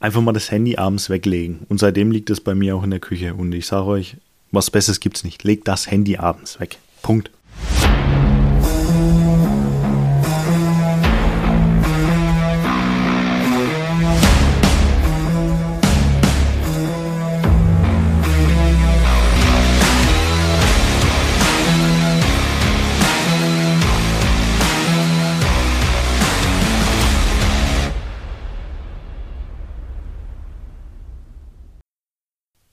[0.00, 1.60] einfach mal das Handy abends weglegen.
[1.68, 3.34] Und seitdem liegt es bei mir auch in der Küche.
[3.34, 4.16] Und ich sage euch,
[4.50, 5.44] was Besseres gibt es nicht.
[5.44, 6.78] Legt das Handy abends weg.
[7.02, 7.30] Punkt.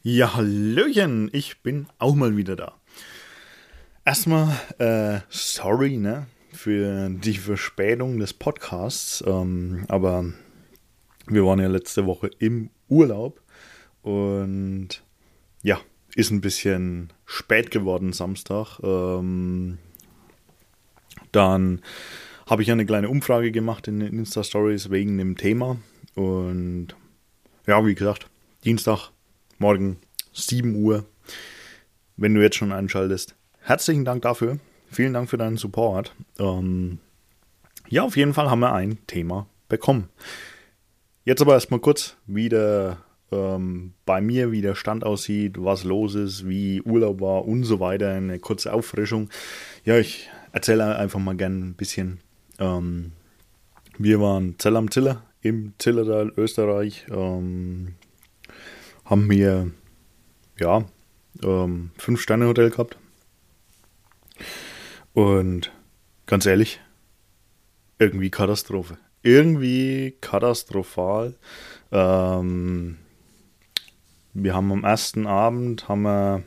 [0.05, 2.73] Ja, Hallöchen, ich bin auch mal wieder da.
[4.03, 10.25] Erstmal, äh, sorry, ne, für die Verspätung des Podcasts, ähm, aber
[11.27, 13.39] wir waren ja letzte Woche im Urlaub
[14.01, 14.89] und
[15.61, 15.79] ja,
[16.15, 18.81] ist ein bisschen spät geworden Samstag.
[18.83, 19.77] Ähm,
[21.31, 21.81] dann
[22.45, 25.77] habe ich eine kleine Umfrage gemacht in den Insta-Stories wegen dem Thema
[26.15, 26.89] und
[27.65, 28.27] ja, wie gesagt,
[28.65, 29.13] Dienstag
[29.63, 29.95] morgen
[30.33, 31.05] 7 Uhr,
[32.17, 33.33] wenn du jetzt schon einschaltest.
[33.61, 34.59] Herzlichen Dank dafür.
[34.91, 36.13] Vielen Dank für deinen Support.
[36.37, 36.99] Ähm,
[37.87, 40.09] ja, auf jeden Fall haben wir ein Thema bekommen.
[41.23, 42.97] Jetzt aber erstmal kurz, wie der
[43.31, 47.79] ähm, bei mir, wie der Stand aussieht, was los ist, wie Urlaub war und so
[47.79, 48.11] weiter.
[48.11, 49.29] Eine kurze Auffrischung.
[49.85, 52.19] Ja, ich erzähle einfach mal gerne ein bisschen.
[52.59, 53.13] Ähm,
[53.97, 57.05] wir waren Zell am Ziller im Zillertal, Österreich.
[57.09, 57.95] Ähm,
[59.05, 59.71] haben wir
[60.59, 60.85] ja
[61.43, 62.97] ähm, fünf Sterne Hotel gehabt.
[65.13, 65.71] Und
[66.25, 66.79] ganz ehrlich
[67.99, 68.97] irgendwie Katastrophe.
[69.21, 71.35] Irgendwie katastrophal.
[71.91, 72.97] Ähm,
[74.33, 76.43] wir haben am ersten Abend haben wir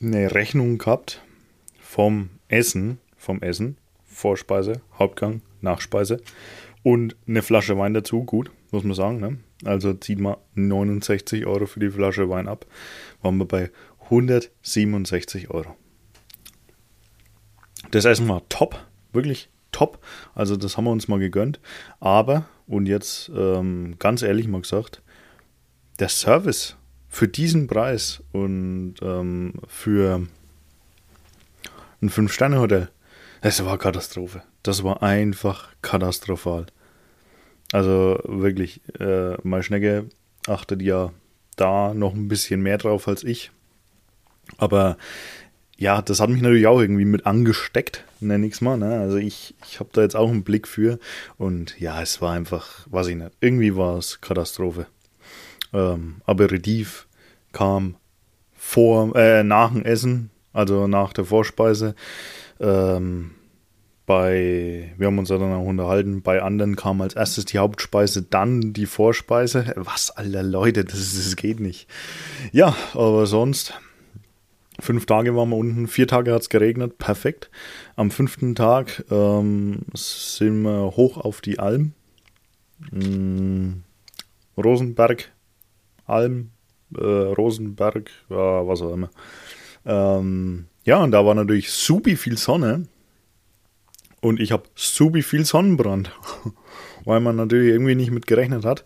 [0.00, 1.22] eine Rechnung gehabt
[1.80, 6.20] vom Essen vom Essen Vorspeise Hauptgang Nachspeise
[6.82, 9.38] und eine Flasche Wein dazu gut muss man sagen ne?
[9.64, 12.66] Also zieht man 69 Euro für die Flasche Wein ab,
[13.22, 13.70] waren wir bei
[14.04, 15.76] 167 Euro.
[17.90, 18.78] Das Essen war top,
[19.12, 20.04] wirklich top.
[20.34, 21.60] Also das haben wir uns mal gegönnt.
[22.00, 25.02] Aber, und jetzt ähm, ganz ehrlich mal gesagt,
[25.98, 26.76] der Service
[27.08, 30.26] für diesen Preis und ähm, für
[32.02, 32.90] ein Fünf-Sterne-Hotel,
[33.40, 34.42] das war Katastrophe.
[34.62, 36.66] Das war einfach katastrophal.
[37.72, 40.06] Also wirklich, äh, meine Schnecke
[40.46, 41.12] achtet ja
[41.56, 43.50] da noch ein bisschen mehr drauf als ich.
[44.58, 44.96] Aber
[45.76, 48.78] ja, das hat mich natürlich auch irgendwie mit angesteckt, nenne ich es mal.
[48.78, 48.98] Ne?
[48.98, 50.98] Also ich, ich habe da jetzt auch einen Blick für.
[51.36, 54.86] Und ja, es war einfach, weiß ich nicht, irgendwie war es Katastrophe.
[55.72, 57.06] Ähm, Aperitif
[57.52, 57.96] kam
[58.54, 61.94] vor, äh, nach dem Essen, also nach der Vorspeise.
[62.58, 63.32] Ähm,
[64.06, 68.22] bei, wir haben uns ja dann auch unterhalten, bei anderen kam als erstes die Hauptspeise,
[68.22, 69.72] dann die Vorspeise.
[69.76, 71.88] Was, alter Leute, das, das geht nicht.
[72.52, 73.74] Ja, aber sonst,
[74.78, 77.50] fünf Tage waren wir unten, vier Tage hat es geregnet, perfekt.
[77.96, 81.92] Am fünften Tag ähm, sind wir hoch auf die Alm.
[82.92, 83.82] Hm,
[84.56, 85.32] Rosenberg,
[86.06, 86.50] Alm,
[86.96, 89.10] äh, Rosenberg, äh, was auch immer.
[89.84, 92.86] Ähm, ja, und da war natürlich super viel Sonne.
[94.20, 96.10] Und ich habe super viel Sonnenbrand,
[97.04, 98.84] weil man natürlich irgendwie nicht mit gerechnet hat.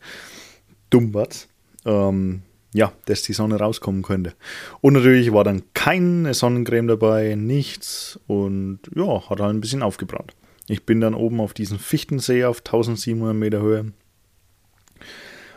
[0.91, 1.49] Dumm was.
[1.85, 2.43] Ähm,
[2.73, 4.35] ja, dass die Sonne rauskommen könnte.
[4.81, 8.19] Und natürlich war dann keine Sonnencreme dabei, nichts.
[8.27, 10.35] Und ja, hat halt ein bisschen aufgebrannt.
[10.69, 13.93] Ich bin dann oben auf diesen Fichtensee auf 1700 Meter Höhe.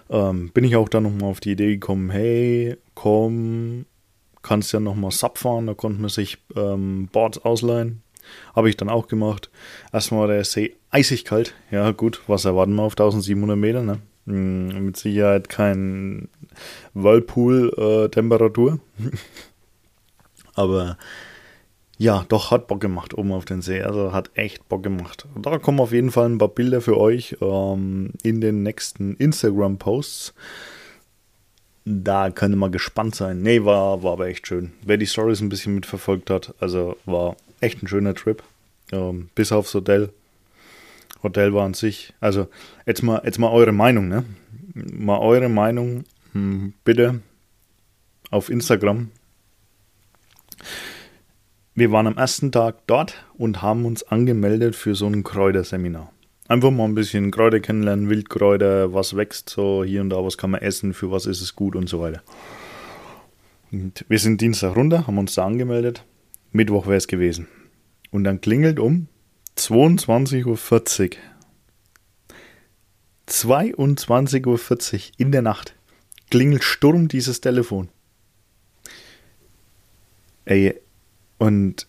[0.10, 3.86] Ähm, bin ich auch dann nochmal auf die Idee gekommen, hey, komm,
[4.42, 5.68] kannst ja nochmal SAP fahren.
[5.68, 8.03] Da konnte man sich ähm, Boards ausleihen.
[8.56, 9.50] Habe ich dann auch gemacht.
[9.92, 11.54] Erstmal war der See eisig kalt.
[11.72, 13.82] Ja, gut, was erwarten wir auf 1700 Meter?
[13.82, 14.00] Ne?
[14.28, 16.30] Hm, mit Sicherheit kein
[16.94, 18.80] Whirlpool-Temperatur.
[19.00, 19.10] Äh,
[20.56, 20.98] Aber
[21.98, 23.82] ja, doch, hat Bock gemacht oben auf den See.
[23.82, 25.28] Also hat echt Bock gemacht.
[25.42, 30.34] Da kommen auf jeden Fall ein paar Bilder für euch ähm, in den nächsten Instagram-Posts.
[31.86, 33.42] Da könnte man gespannt sein.
[33.42, 34.74] Nee, war, war aber echt schön.
[34.84, 38.44] Wer die Stories ein bisschen mitverfolgt hat, also war echt ein schöner Trip.
[38.92, 40.10] Ähm, bis aufs Hotel.
[41.24, 42.14] Hotel war an sich.
[42.20, 42.48] Also,
[42.86, 44.26] jetzt mal, jetzt mal eure Meinung, ne?
[44.74, 47.22] Mal eure Meinung, hm, bitte
[48.30, 49.10] auf Instagram.
[51.76, 56.12] Wir waren am ersten Tag dort und haben uns angemeldet für so ein Kräuterseminar.
[56.48, 60.52] Einfach mal ein bisschen Kräuter kennenlernen, Wildkräuter, was wächst so hier und da, was kann
[60.52, 62.22] man essen, für was ist es gut und so weiter.
[63.72, 66.04] Und wir sind Dienstag runter, haben uns da angemeldet.
[66.54, 67.48] Mittwoch wäre es gewesen.
[68.12, 69.08] Und dann klingelt um
[69.58, 71.18] 22.40 Uhr.
[73.28, 75.76] 22.40 Uhr in der Nacht
[76.30, 77.90] klingelt Sturm dieses Telefon.
[80.46, 80.80] Ey,
[81.38, 81.88] und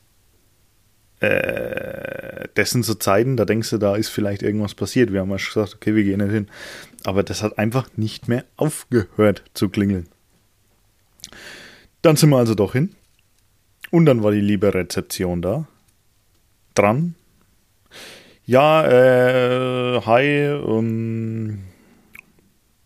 [1.21, 5.13] äh, das sind so Zeiten, da denkst du, da ist vielleicht irgendwas passiert.
[5.13, 6.49] Wir haben ja schon gesagt, okay, wir gehen nicht hin.
[7.05, 10.09] Aber das hat einfach nicht mehr aufgehört zu klingeln.
[12.03, 12.95] Dann sind wir also doch hin.
[13.95, 15.69] Und dann war die liebe Rezeption da.
[16.75, 17.15] Dran.
[18.45, 21.61] Ja, äh, hi, um,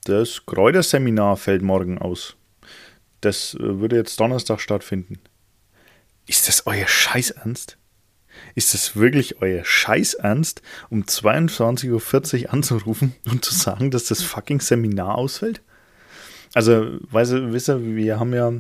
[0.05, 2.37] das Kräuterseminar fällt morgen aus.
[3.23, 5.19] Das äh, würde jetzt Donnerstag stattfinden.
[6.27, 7.79] Ist das euer Scheißernst?
[8.55, 10.61] Ist das wirklich euer Scheißernst,
[10.91, 15.63] um 22.40 Uhr anzurufen und zu sagen, dass das fucking Seminar ausfällt?
[16.53, 18.53] Also, weißt du, wisst ihr, wir haben ja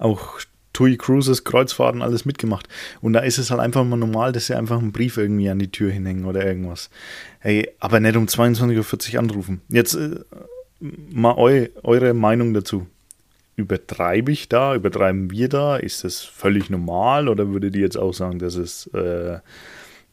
[0.00, 0.40] auch
[0.78, 2.68] TUI Cruises, Kreuzfahrten, alles mitgemacht.
[3.00, 5.58] Und da ist es halt einfach mal normal, dass sie einfach einen Brief irgendwie an
[5.58, 6.88] die Tür hinhängen oder irgendwas.
[7.40, 9.60] Hey, aber nicht um 22.40 Uhr anrufen.
[9.68, 10.20] Jetzt äh,
[10.78, 12.86] mal eu, eure Meinung dazu.
[13.56, 14.76] Übertreibe ich da?
[14.76, 15.78] Übertreiben wir da?
[15.78, 17.28] Ist das völlig normal?
[17.28, 19.40] Oder würdet ihr jetzt auch sagen, das ist äh,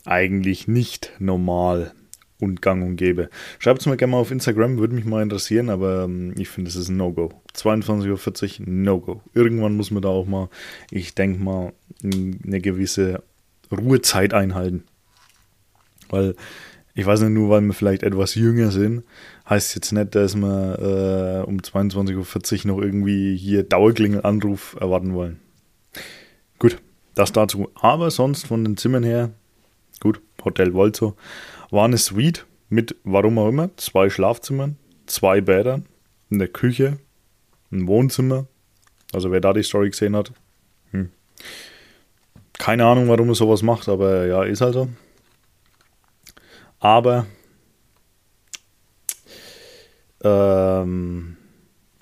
[0.03, 1.93] eigentlich nicht normal?
[2.45, 3.29] Und gang und gäbe.
[3.59, 6.69] Schreibt es mir gerne mal auf Instagram, würde mich mal interessieren, aber ähm, ich finde,
[6.69, 7.33] es ist ein No-Go.
[7.55, 9.21] 22.40 Uhr, No-Go.
[9.33, 10.49] Irgendwann muss man da auch mal,
[10.91, 13.23] ich denke mal, eine gewisse
[13.71, 14.83] Ruhezeit einhalten.
[16.09, 16.35] Weil,
[16.93, 19.03] ich weiß nicht, nur weil wir vielleicht etwas jünger sind,
[19.49, 25.39] heißt jetzt nicht, dass wir äh, um 22.40 Uhr noch irgendwie hier Dauerklingelanruf erwarten wollen.
[26.59, 26.77] Gut,
[27.15, 27.69] das dazu.
[27.75, 29.31] Aber sonst von den Zimmern her,
[29.99, 31.15] gut, Hotel Volzo
[31.71, 35.85] war eine Suite mit, warum auch immer, zwei Schlafzimmern, zwei Bädern,
[36.31, 36.97] eine Küche,
[37.71, 38.45] ein Wohnzimmer.
[39.13, 40.31] Also wer da die Story gesehen hat,
[40.91, 41.11] hm.
[42.57, 44.89] keine Ahnung, warum er sowas macht, aber ja, ist halt so.
[46.79, 47.25] Aber
[50.23, 51.37] ähm,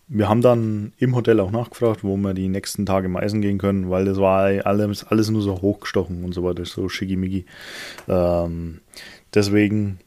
[0.08, 3.58] wir haben dann im Hotel auch nachgefragt, wo wir die nächsten Tage mal essen gehen
[3.58, 7.46] können, weil das war alles, alles nur so hochgestochen und so weiter, so schickimicki.
[8.08, 8.82] Ähm,
[9.34, 10.00] Deswegen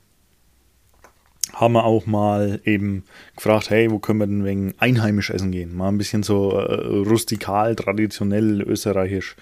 [1.53, 5.75] haben wir auch mal eben gefragt, hey, wo können wir denn wegen einheimisch essen gehen?
[5.75, 9.37] Mal ein bisschen so äh, rustikal, traditionell, österreichisch.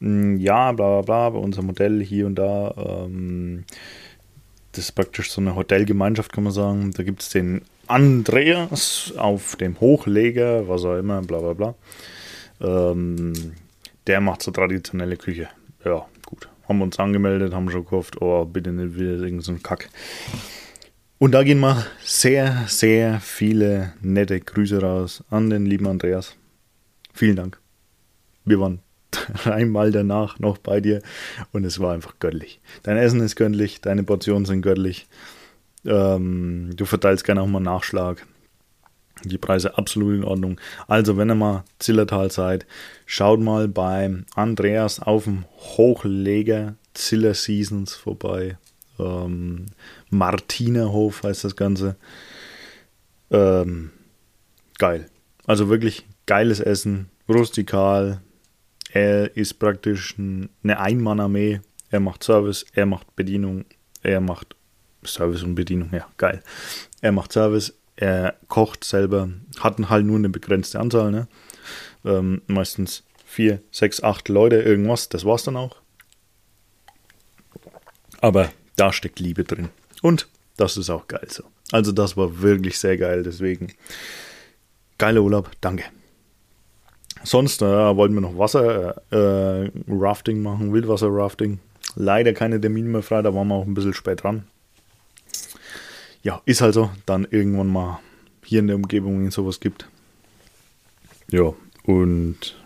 [0.00, 2.74] Mm, ja, bla bla bla, bei unserem Modell hier und da.
[3.04, 3.64] Ähm,
[4.72, 6.92] das ist praktisch so eine Hotelgemeinschaft, kann man sagen.
[6.96, 11.74] Da gibt es den Andreas auf dem Hochleger, was auch immer, bla bla bla.
[12.60, 13.32] Ähm,
[14.06, 15.48] der macht so traditionelle Küche.
[15.84, 16.06] Ja,
[16.70, 19.90] haben uns angemeldet, haben schon gehofft, oh, bitte nicht wieder irgendein so Kack.
[21.18, 26.36] Und da gehen mal sehr, sehr viele nette Grüße raus an den lieben Andreas.
[27.12, 27.60] Vielen Dank.
[28.44, 28.78] Wir waren
[29.44, 31.02] einmal danach noch bei dir
[31.52, 32.60] und es war einfach göttlich.
[32.84, 35.08] Dein Essen ist göttlich, deine Portionen sind göttlich.
[35.84, 38.24] Ähm, du verteilst gerne auch mal Nachschlag.
[39.24, 40.60] Die Preise absolut in Ordnung.
[40.88, 42.66] Also, wenn ihr mal Zillertal seid,
[43.06, 48.58] schaut mal beim Andreas auf dem Hochleger Ziller Seasons vorbei.
[48.98, 49.66] Ähm,
[50.10, 51.96] Martinerhof heißt das Ganze.
[53.30, 53.90] Ähm,
[54.78, 55.08] geil.
[55.46, 58.20] Also wirklich geiles Essen, rustikal.
[58.92, 61.60] Er ist praktisch eine Einmannarmee.
[61.90, 63.64] Er macht Service, er macht Bedienung,
[64.02, 64.54] er macht
[65.04, 66.42] Service und Bedienung, ja, geil.
[67.00, 69.28] Er macht Service, er kocht selber,
[69.60, 71.28] hatten halt nur eine begrenzte Anzahl, ne?
[72.04, 75.76] Ähm, meistens vier, sechs, acht Leute, irgendwas, das war's dann auch.
[78.22, 79.68] Aber da steckt Liebe drin.
[80.00, 81.44] Und das ist auch geil so.
[81.72, 83.74] Also das war wirklich sehr geil, deswegen
[84.96, 85.84] geiler Urlaub, danke.
[87.22, 91.58] Sonst äh, wollten wir noch Wasser-Rafting äh, machen, Wildwasser-Rafting.
[91.96, 94.46] Leider keine Termine mehr frei, da waren wir auch ein bisschen spät dran
[96.22, 98.00] ja, ist halt so, dann irgendwann mal
[98.44, 99.88] hier in der Umgebung in sowas gibt.
[101.30, 101.52] Ja,
[101.84, 102.56] und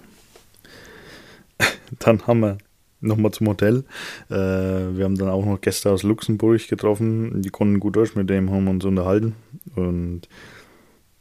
[1.98, 2.58] dann haben wir
[3.00, 3.84] nochmal zum Hotel.
[4.30, 8.30] Äh, wir haben dann auch noch Gäste aus Luxemburg getroffen, die konnten gut Deutsch, mit
[8.30, 9.34] dem haben wir uns unterhalten.
[9.74, 10.22] Und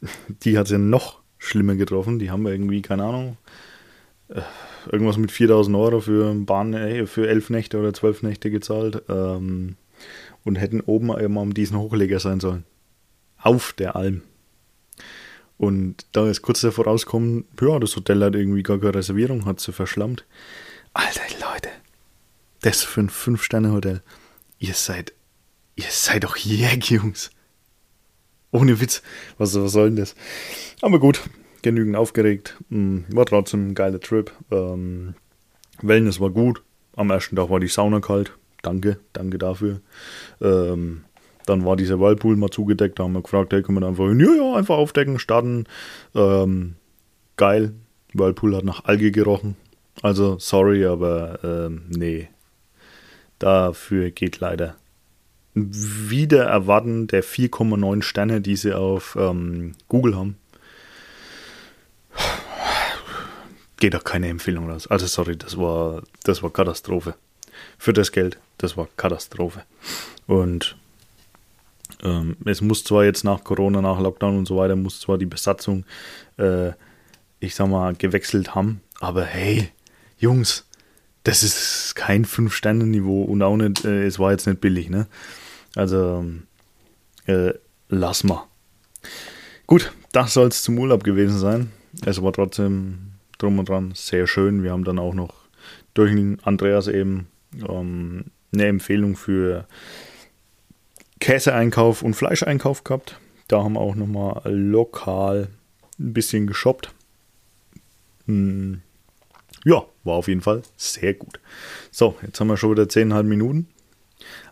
[0.42, 2.18] die hat es ja noch schlimmer getroffen.
[2.18, 3.36] Die haben wir irgendwie, keine Ahnung,
[4.28, 4.40] äh,
[4.90, 9.02] irgendwas mit 4000 Euro für Bahn, äh, für elf Nächte oder zwölf Nächte gezahlt.
[9.08, 9.76] Ähm,
[10.44, 12.64] und hätten oben immer um diesen Hochleger sein sollen.
[13.38, 14.22] Auf der Alm.
[15.56, 19.60] Und da ist kurz davor rausgekommen, ja, das Hotel hat irgendwie gar keine Reservierung, hat
[19.60, 20.24] sie verschlammt.
[20.92, 21.70] Alter Leute,
[22.60, 24.02] das für ein Fünf-Sterne-Hotel.
[24.58, 25.12] Ihr seid,
[25.76, 27.30] ihr seid doch Jäg, Jungs.
[28.50, 29.02] Ohne Witz.
[29.36, 30.14] Was, was soll denn das?
[30.80, 31.20] Aber gut,
[31.62, 32.56] genügend aufgeregt.
[32.70, 34.30] Hm, war trotzdem ein geiler Trip.
[34.50, 35.14] Ähm,
[35.82, 36.62] Wellness war gut.
[36.94, 38.32] Am ersten Tag war die Sauna kalt.
[38.64, 39.80] Danke, danke dafür.
[40.40, 41.04] Ähm,
[41.46, 44.08] Dann war dieser Whirlpool mal zugedeckt, da haben wir gefragt, hey, können wir da einfach
[44.08, 44.18] hin?
[44.20, 45.66] Ja, ja, einfach aufdecken, starten.
[46.14, 46.76] Ähm,
[47.36, 47.74] geil.
[48.14, 49.56] Whirlpool hat nach Alge gerochen.
[50.02, 52.28] Also, sorry, aber ähm, nee.
[53.38, 54.76] Dafür geht leider
[55.54, 60.36] wieder erwarten der 4,9 Sterne, die sie auf ähm, Google haben.
[63.78, 64.86] Geht da keine Empfehlung raus.
[64.86, 67.14] Also sorry, das war, das war Katastrophe.
[67.78, 69.62] Für das Geld, das war Katastrophe.
[70.26, 70.76] Und
[72.02, 75.26] ähm, es muss zwar jetzt nach Corona, nach Lockdown und so weiter, muss zwar die
[75.26, 75.84] Besatzung,
[76.38, 76.70] äh,
[77.40, 79.70] ich sag mal, gewechselt haben, aber hey,
[80.18, 80.66] Jungs,
[81.24, 85.06] das ist kein Fünf-Sterne-Niveau und auch nicht, äh, es war jetzt nicht billig, ne?
[85.74, 86.24] Also,
[87.26, 87.52] äh,
[87.88, 88.46] lass mal.
[89.66, 91.72] Gut, das soll es zum Urlaub gewesen sein.
[92.04, 94.62] Es war trotzdem drum und dran sehr schön.
[94.62, 95.34] Wir haben dann auch noch
[95.94, 97.28] durch den Andreas eben
[97.68, 99.66] ähm, eine Empfehlung für
[101.20, 103.18] Käseeinkauf und Fleischeinkauf gehabt.
[103.48, 105.48] Da haben wir auch nochmal lokal
[105.98, 106.92] ein bisschen geshoppt.
[108.26, 108.80] Hm.
[109.64, 111.40] Ja, war auf jeden Fall sehr gut.
[111.90, 113.68] So, jetzt haben wir schon wieder 10,5 Minuten.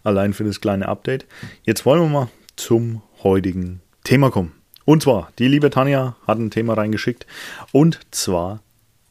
[0.02, 1.26] Allein für das kleine Update.
[1.64, 4.52] Jetzt wollen wir mal zum heutigen Thema kommen.
[4.84, 7.26] Und zwar, die liebe Tanja hat ein Thema reingeschickt.
[7.70, 8.62] Und zwar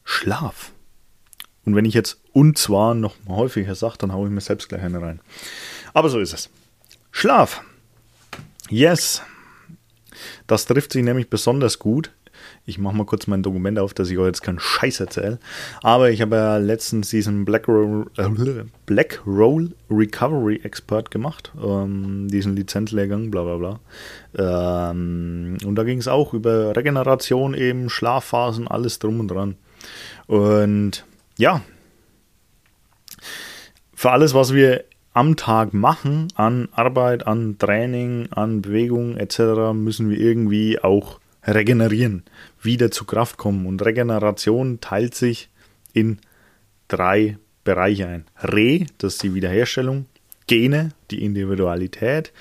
[0.04, 0.72] Schlaf.
[1.64, 4.82] Und wenn ich jetzt und zwar noch häufiger sage, dann haue ich mir selbst gleich
[4.82, 5.20] eine rein.
[5.94, 6.50] Aber so ist es.
[7.10, 7.62] Schlaf.
[8.68, 9.22] Yes.
[10.46, 12.12] Das trifft sich nämlich besonders gut
[12.64, 15.38] ich mache mal kurz mein Dokument auf, dass ich euch jetzt keinen Scheiß erzähle.
[15.82, 18.28] Aber ich habe ja letztens diesen Black Roll, äh,
[18.86, 24.90] Black Roll Recovery Expert gemacht, ähm, diesen Lizenzlehrgang, bla bla bla.
[24.90, 29.56] Ähm, und da ging es auch über Regeneration, eben Schlafphasen, alles drum und dran.
[30.26, 31.04] Und
[31.42, 31.60] ja,
[33.92, 40.08] für alles, was wir am Tag machen, an Arbeit, an Training, an Bewegung etc., müssen
[40.08, 42.22] wir irgendwie auch regenerieren,
[42.62, 43.66] wieder zu Kraft kommen.
[43.66, 45.50] Und Regeneration teilt sich
[45.92, 46.18] in
[46.86, 48.24] drei Bereiche ein.
[48.40, 50.06] Re, das ist die Wiederherstellung,
[50.46, 52.32] Gene, die Individualität,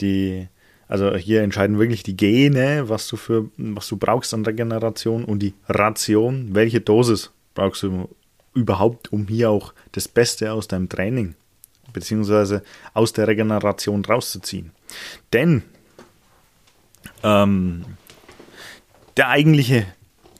[0.00, 0.46] die,
[0.88, 5.38] also hier entscheiden wirklich die Gene, was du für, was du brauchst an Regeneration und
[5.38, 8.08] die Ration, welche Dosis brauchst du
[8.56, 11.34] überhaupt, um hier auch das Beste aus deinem Training
[11.92, 14.70] beziehungsweise aus der Regeneration rauszuziehen.
[15.32, 15.62] Denn
[17.22, 17.84] ähm,
[19.16, 19.86] der eigentliche,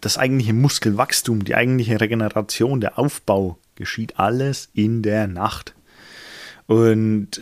[0.03, 5.75] das eigentliche Muskelwachstum, die eigentliche Regeneration, der Aufbau geschieht alles in der Nacht.
[6.67, 7.41] Und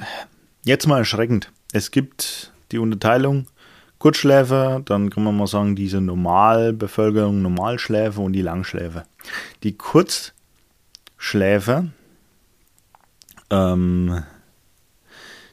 [0.65, 1.51] jetzt mal erschreckend.
[1.73, 3.49] Es gibt die Unterteilung
[3.99, 9.07] Kurzschläfer, dann kann man mal sagen, diese Normalbevölkerung, Normalschläfer und die Langschläfer.
[9.63, 9.77] Die
[11.25, 11.87] Kurzschläfer
[13.51, 14.23] ähm,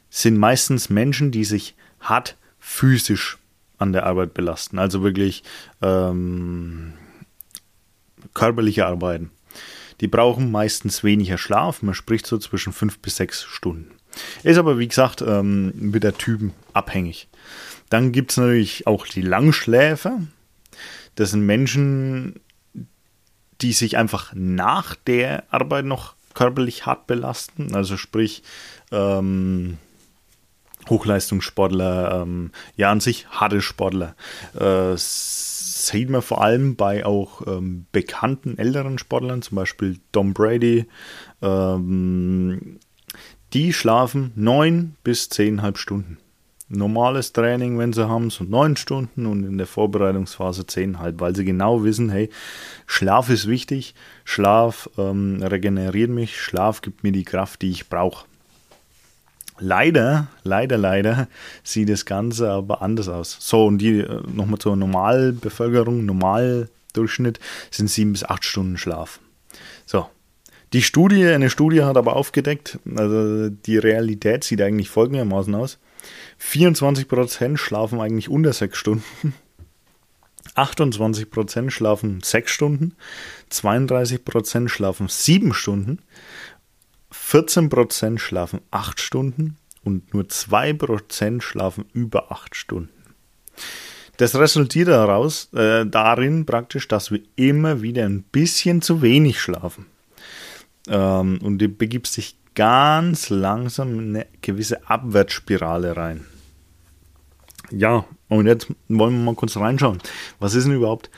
[0.10, 3.38] sind meistens Menschen, die sich hart physisch
[3.78, 4.80] an der Arbeit belasten.
[4.80, 5.44] Also wirklich
[5.82, 6.94] ähm,
[8.34, 9.32] körperliche Arbeiten.
[10.02, 11.82] Die brauchen meistens weniger Schlaf.
[11.82, 13.92] Man spricht so zwischen fünf bis sechs Stunden.
[14.44, 17.30] Ist aber, wie gesagt, ähm, mit der Typen abhängig.
[17.90, 20.20] Dann gibt es natürlich auch die Langschläfer.
[21.16, 22.42] Das sind Menschen,
[23.62, 27.76] die sich einfach nach der Arbeit noch körperlich hart belasten.
[27.76, 28.44] Also sprich,
[28.92, 29.78] ähm,
[30.90, 34.16] Hochleistungssportler, ähm, ja an sich harte Sportler.
[34.60, 40.88] Äh, sieht man vor allem bei auch ähm, bekannten älteren Sportlern, zum Beispiel Tom Brady.
[41.42, 42.80] Ähm,
[43.54, 46.18] die schlafen neun bis zehnhalb Stunden.
[46.74, 51.44] Normales Training, wenn sie haben, so neun Stunden und in der Vorbereitungsphase zehnhalb, weil sie
[51.44, 52.30] genau wissen, hey,
[52.88, 58.26] Schlaf ist wichtig, Schlaf ähm, regeneriert mich, Schlaf gibt mir die Kraft, die ich brauche.
[59.60, 61.28] Leider, leider, leider
[61.64, 63.38] sieht das Ganze aber anders aus.
[63.40, 69.20] So, und die äh, nochmal zur Normalbevölkerung, Normaldurchschnitt sind sieben bis acht Stunden Schlaf.
[69.86, 70.08] So.
[70.74, 75.78] Die Studie, eine Studie hat aber aufgedeckt, also die Realität sieht eigentlich folgendermaßen aus.
[76.42, 79.34] 24% schlafen eigentlich unter sechs Stunden.
[80.56, 82.96] 28% schlafen sechs Stunden,
[83.52, 86.00] 32% schlafen sieben Stunden
[87.14, 92.90] 14% schlafen 8 Stunden und nur 2% schlafen über 8 Stunden.
[94.18, 99.88] Das resultiert daraus, äh, darin praktisch, dass wir immer wieder ein bisschen zu wenig schlafen.
[100.88, 106.26] Ähm, und du begibst dich ganz langsam in eine gewisse Abwärtsspirale rein.
[107.72, 110.00] Ja, und jetzt wollen wir mal kurz reinschauen.
[110.40, 111.10] Was ist denn überhaupt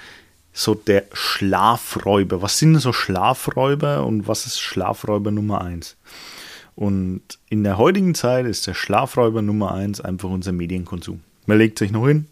[0.53, 2.41] so der Schlafräuber.
[2.41, 5.97] Was sind so Schlafräuber und was ist Schlafräuber Nummer 1?
[6.75, 11.21] Und in der heutigen Zeit ist der Schlafräuber Nummer eins einfach unser Medienkonsum.
[11.45, 12.27] Man legt sich noch hin,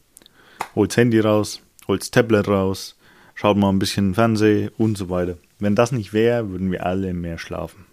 [0.76, 2.96] holt das Handy raus, holt das Tablet raus,
[3.36, 5.38] schaut mal ein bisschen Fernsehen und so weiter.
[5.60, 7.86] Wenn das nicht wäre, würden wir alle mehr schlafen.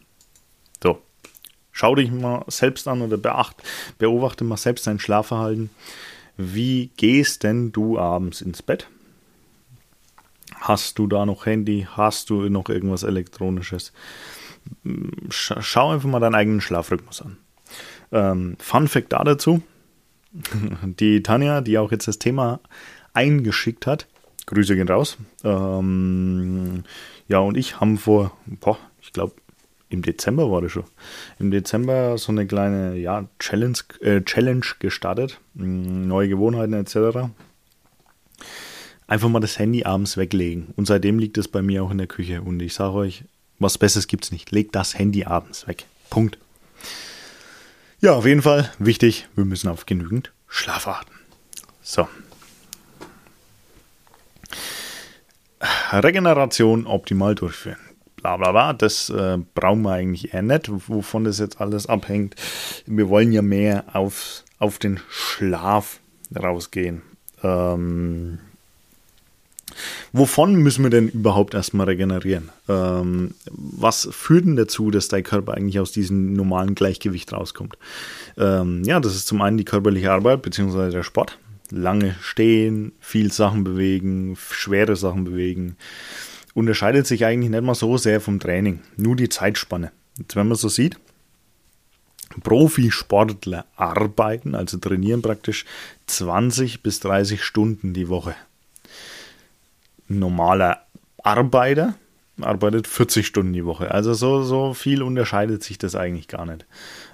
[0.83, 1.03] So,
[1.73, 3.57] schau dich mal selbst an oder beacht,
[3.99, 5.71] beobachte mal selbst dein Schlafverhalten.
[6.39, 8.89] Wie gehst denn du abends ins Bett?
[10.55, 11.89] Hast du da noch Handy?
[11.91, 13.93] Hast du noch irgendwas Elektronisches?
[15.31, 17.39] Schau einfach mal deinen eigenen Schlafrhythmus an.
[18.13, 19.63] Ähm, Fun Fact da dazu:
[20.83, 22.61] Die Tanja, die auch jetzt das Thema
[23.15, 24.07] eingeschickt hat,
[24.47, 25.19] Grüße gehen raus.
[25.43, 26.85] Ähm,
[27.27, 29.35] ja, und ich haben vor, boah, ich glaube,
[29.89, 30.85] im Dezember war das schon.
[31.39, 35.41] Im Dezember so eine kleine ja, Challenge, äh, Challenge gestartet.
[35.55, 37.31] Neue Gewohnheiten etc
[39.09, 40.69] einfach mal das Handy abends weglegen.
[40.77, 42.43] Und seitdem liegt es bei mir auch in der Küche.
[42.43, 43.25] Und ich sage euch,
[43.59, 44.53] was Besseres gibt es nicht.
[44.53, 45.87] Legt das Handy abends weg.
[46.11, 46.39] Punkt.
[48.01, 51.11] Ja, auf jeden Fall wichtig, wir müssen auf genügend Schlaf achten.
[51.83, 52.07] So.
[55.91, 57.79] Regeneration optimal durchführen.
[58.21, 62.35] Bla bla bla, das äh, brauchen wir eigentlich eher nicht, wovon das jetzt alles abhängt.
[62.87, 66.01] Wir wollen ja mehr auf, auf den Schlaf
[66.37, 67.03] rausgehen.
[67.43, 68.39] Ähm,
[70.13, 72.51] Wovon müssen wir denn überhaupt erstmal regenerieren?
[72.69, 77.77] Ähm, was führt denn dazu, dass dein Körper eigentlich aus diesem normalen Gleichgewicht rauskommt?
[78.37, 80.91] Ähm, ja, das ist zum einen die körperliche Arbeit bzw.
[80.91, 81.39] der Sport.
[81.71, 85.77] Lange stehen, viel Sachen bewegen, schwere Sachen bewegen.
[86.59, 89.93] Unterscheidet sich eigentlich nicht mal so sehr vom Training, nur die Zeitspanne.
[90.19, 90.99] Jetzt, wenn man so sieht,
[92.43, 95.65] Profisportler arbeiten, also trainieren praktisch
[96.07, 98.35] 20 bis 30 Stunden die Woche
[100.09, 100.83] normaler
[101.23, 101.95] Arbeiter
[102.41, 103.91] arbeitet 40 Stunden die Woche.
[103.91, 106.67] Also so, so viel unterscheidet sich das eigentlich gar nicht.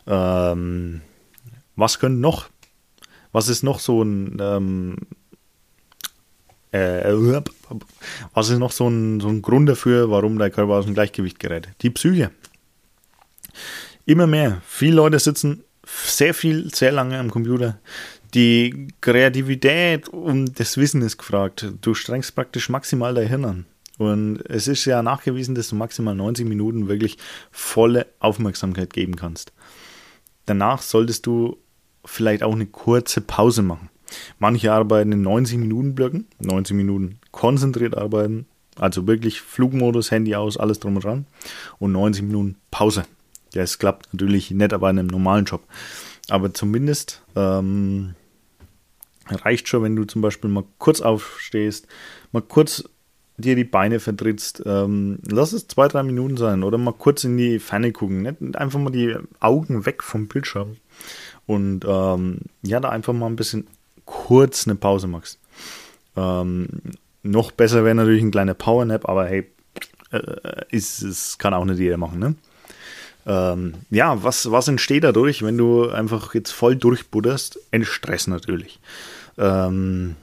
[0.06, 1.00] Ähm,
[1.76, 2.48] was könnte noch?
[3.32, 4.96] Was ist noch so ein ähm,
[6.74, 7.42] äh,
[8.34, 11.38] was ist noch so ein, so ein Grund dafür, warum der Körper aus dem Gleichgewicht
[11.38, 11.68] gerät?
[11.82, 12.30] Die Psyche.
[14.06, 14.60] Immer mehr.
[14.66, 17.78] Viele Leute sitzen sehr viel, sehr lange am Computer,
[18.34, 21.72] die Kreativität und das Wissen ist gefragt.
[21.80, 23.66] Du strengst praktisch maximal dein Hirn an.
[23.96, 27.16] Und es ist ja nachgewiesen, dass du maximal 90 Minuten wirklich
[27.52, 29.52] volle Aufmerksamkeit geben kannst.
[30.46, 31.58] Danach solltest du
[32.04, 33.88] vielleicht auch eine kurze Pause machen.
[34.38, 40.56] Manche arbeiten in 90 Minuten Blöcken, 90 Minuten konzentriert arbeiten, also wirklich Flugmodus, Handy aus,
[40.56, 41.26] alles drum und dran
[41.78, 43.04] und 90 Minuten Pause.
[43.54, 45.62] Ja, es klappt natürlich nicht bei einem normalen Job.
[46.28, 48.14] Aber zumindest ähm,
[49.28, 51.86] reicht schon, wenn du zum Beispiel mal kurz aufstehst,
[52.32, 52.84] mal kurz
[53.36, 54.62] dir die Beine vertrittst.
[54.64, 58.22] Ähm, lass es zwei, drei Minuten sein oder mal kurz in die Ferne gucken.
[58.22, 58.56] Nicht?
[58.56, 60.76] Einfach mal die Augen weg vom Bildschirm
[61.46, 63.66] und ähm, ja, da einfach mal ein bisschen
[64.04, 65.38] kurz eine Pause machst.
[66.16, 66.68] Ähm,
[67.22, 69.46] noch besser wäre natürlich ein kleiner Powernap, aber hey,
[70.12, 72.34] äh, es kann auch nicht jeder machen, ne?
[73.26, 77.58] Ähm, ja, was, was entsteht dadurch, wenn du einfach jetzt voll durchbudderst?
[77.72, 78.80] Ein Stress natürlich.
[79.38, 80.16] Ähm,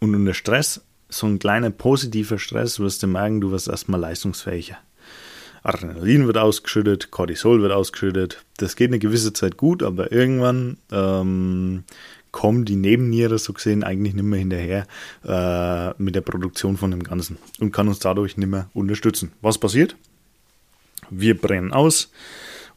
[0.00, 4.76] und unter Stress, so ein kleiner positiver Stress, wirst du merken, du wirst erstmal leistungsfähiger.
[5.62, 8.44] Adrenalin wird ausgeschüttet, Cortisol wird ausgeschüttet.
[8.58, 11.84] Das geht eine gewisse Zeit gut, aber irgendwann ähm,
[12.32, 14.86] kommen die Nebenniere so gesehen eigentlich nicht mehr hinterher
[15.24, 19.32] äh, mit der Produktion von dem Ganzen und kann uns dadurch nicht mehr unterstützen.
[19.40, 19.96] Was passiert?
[21.10, 22.10] Wir brennen aus,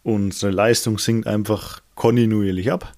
[0.03, 2.93] unsere Leistung sinkt einfach kontinuierlich ab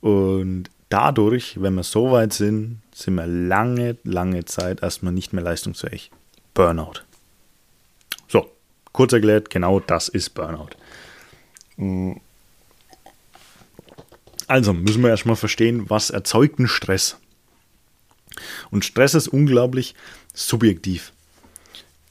[0.00, 5.42] und dadurch, wenn wir so weit sind, sind wir lange, lange Zeit erstmal nicht mehr
[5.42, 6.10] leistungsfähig.
[6.52, 7.02] Burnout.
[8.28, 8.50] So,
[8.92, 10.70] kurz erklärt, genau das ist Burnout.
[14.48, 17.18] Also müssen wir erstmal verstehen, was erzeugt einen Stress.
[18.70, 19.94] Und Stress ist unglaublich
[20.32, 21.12] subjektiv.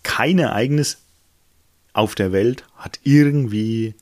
[0.03, 0.97] Kein Ereignis
[1.93, 3.95] auf der Welt hat irgendwie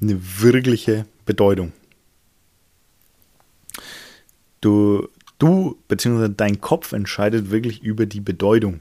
[0.00, 1.72] eine wirkliche Bedeutung.
[4.60, 6.28] Du, du bzw.
[6.36, 8.80] dein Kopf entscheidet wirklich über die Bedeutung.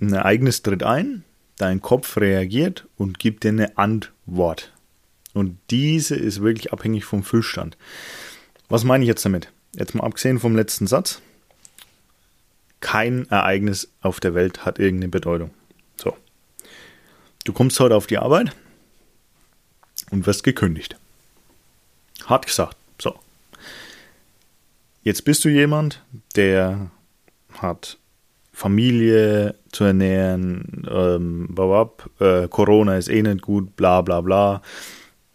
[0.00, 1.24] Ein Ereignis tritt ein,
[1.56, 4.71] dein Kopf reagiert und gibt dir eine Antwort.
[5.34, 7.76] Und diese ist wirklich abhängig vom Füllstand.
[8.68, 9.50] Was meine ich jetzt damit?
[9.74, 11.22] Jetzt mal abgesehen vom letzten Satz.
[12.80, 15.50] Kein Ereignis auf der Welt hat irgendeine Bedeutung.
[15.96, 16.16] So.
[17.44, 18.54] Du kommst heute auf die Arbeit
[20.10, 20.96] und wirst gekündigt.
[22.26, 22.76] Hart gesagt.
[25.04, 26.00] Jetzt bist du jemand,
[26.36, 26.90] der
[27.58, 27.98] hat
[28.52, 34.62] Familie zu ernähren, ähm, babab, äh, Corona ist eh nicht gut, bla bla bla.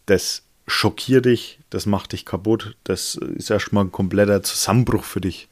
[0.08, 5.48] Das schockiert dich, das macht dich kaputt, das ist erstmal ein kompletter Zusammenbruch für dich.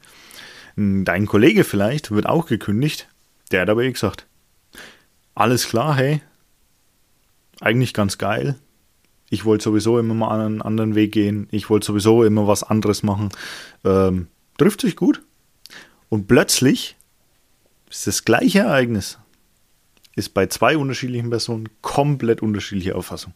[0.76, 3.08] Dein Kollege vielleicht wird auch gekündigt,
[3.50, 4.26] der hat aber eh gesagt,
[5.34, 6.20] alles klar, hey,
[7.60, 8.56] eigentlich ganz geil.
[9.28, 11.48] Ich wollte sowieso immer mal einen anderen Weg gehen.
[11.50, 13.30] Ich wollte sowieso immer was anderes machen.
[13.84, 15.22] Ähm, trifft sich gut.
[16.08, 16.96] Und plötzlich
[17.90, 19.18] ist das gleiche Ereignis.
[20.16, 23.34] Ist bei zwei unterschiedlichen Personen komplett unterschiedliche Auffassung.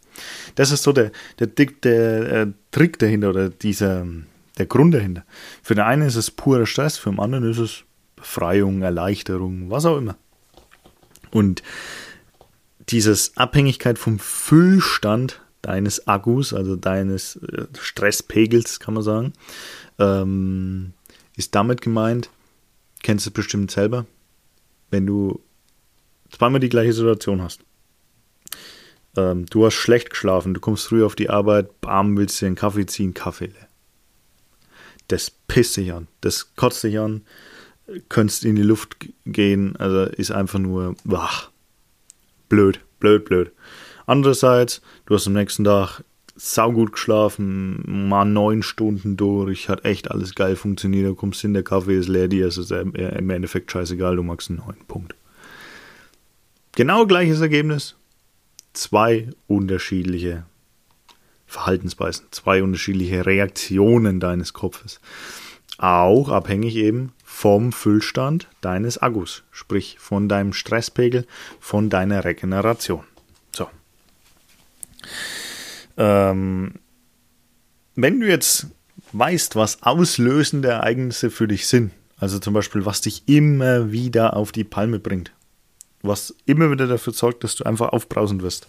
[0.57, 4.07] Das ist so der, der, der, äh, Trick dahinter oder dieser,
[4.59, 5.25] der Grund dahinter.
[5.63, 7.85] Für den einen ist es purer Stress, für den anderen ist es
[8.17, 10.17] Befreiung, Erleichterung, was auch immer.
[11.31, 11.63] Und
[12.89, 19.33] dieses Abhängigkeit vom Füllstand deines Akkus, also deines äh, Stresspegels, kann man sagen,
[19.99, 20.93] ähm,
[21.37, 22.31] ist damit gemeint,
[23.03, 24.07] kennst du bestimmt selber,
[24.91, 25.41] wenn du
[26.31, 27.61] zweimal die gleiche Situation hast.
[29.17, 32.55] Ähm, du hast schlecht geschlafen, du kommst früh auf die Arbeit, bam, willst dir einen
[32.55, 33.69] Kaffee ziehen, Kaffee leer.
[35.09, 37.23] Das pisst dich an, das kotzt dich an,
[38.09, 41.51] könntest in die Luft gehen, also ist einfach nur wach.
[42.49, 43.51] Blöd, blöd, blöd.
[44.07, 46.05] Andererseits, du hast am nächsten Tag
[46.37, 51.65] saugut geschlafen, mal neun Stunden durch, hat echt alles geil funktioniert, du kommst hin, der
[51.65, 55.15] Kaffee ist leer, dir ist es im Endeffekt scheißegal, du magst einen neuen Punkt.
[56.73, 57.97] Genau gleiches Ergebnis,
[58.73, 60.45] zwei unterschiedliche
[61.47, 65.01] Verhaltensweisen, zwei unterschiedliche Reaktionen deines Kopfes.
[65.79, 71.27] Auch abhängig eben vom Füllstand deines Akkus, sprich von deinem Stresspegel,
[71.59, 73.05] von deiner Regeneration.
[73.53, 73.69] So.
[75.97, 76.75] Ähm,
[77.97, 78.69] wenn du jetzt
[79.13, 84.53] weißt, was auslösende Ereignisse für dich sind, also zum Beispiel, was dich immer wieder auf
[84.53, 85.33] die Palme bringt,
[86.03, 88.69] was immer wieder dafür sorgt, dass du einfach aufbrausend wirst,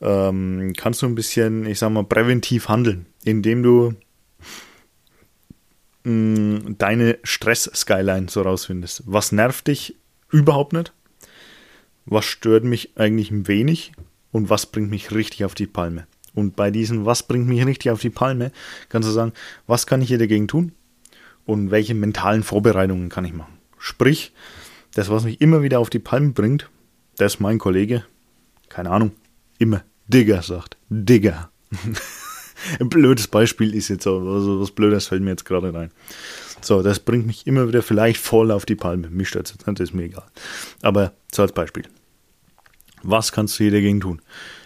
[0.00, 3.94] ähm, kannst du ein bisschen, ich sag mal, präventiv handeln, indem du
[6.04, 9.02] mh, mm, deine Stress-Skyline so rausfindest.
[9.06, 9.96] Was nervt dich
[10.30, 10.92] überhaupt nicht?
[12.04, 13.92] Was stört mich eigentlich ein wenig?
[14.32, 16.06] Und was bringt mich richtig auf die Palme?
[16.34, 18.52] Und bei diesem, was bringt mich richtig auf die Palme,
[18.90, 19.32] kannst du sagen,
[19.66, 20.72] was kann ich hier dagegen tun?
[21.46, 23.58] Und welche mentalen Vorbereitungen kann ich machen?
[23.78, 24.32] Sprich,
[24.96, 26.70] das, was mich immer wieder auf die Palme bringt,
[27.18, 28.04] das mein Kollege,
[28.70, 29.12] keine Ahnung,
[29.58, 30.78] immer Digger sagt.
[30.88, 31.50] Digger.
[32.80, 35.90] Ein blödes Beispiel ist jetzt so, also was Blödes fällt mir jetzt gerade rein.
[36.62, 39.10] So, das bringt mich immer wieder vielleicht voll auf die Palme.
[39.10, 40.24] Mich stört es nicht, ist mir egal.
[40.80, 41.84] Aber so als Beispiel.
[43.02, 44.22] Was kannst du hier dagegen tun?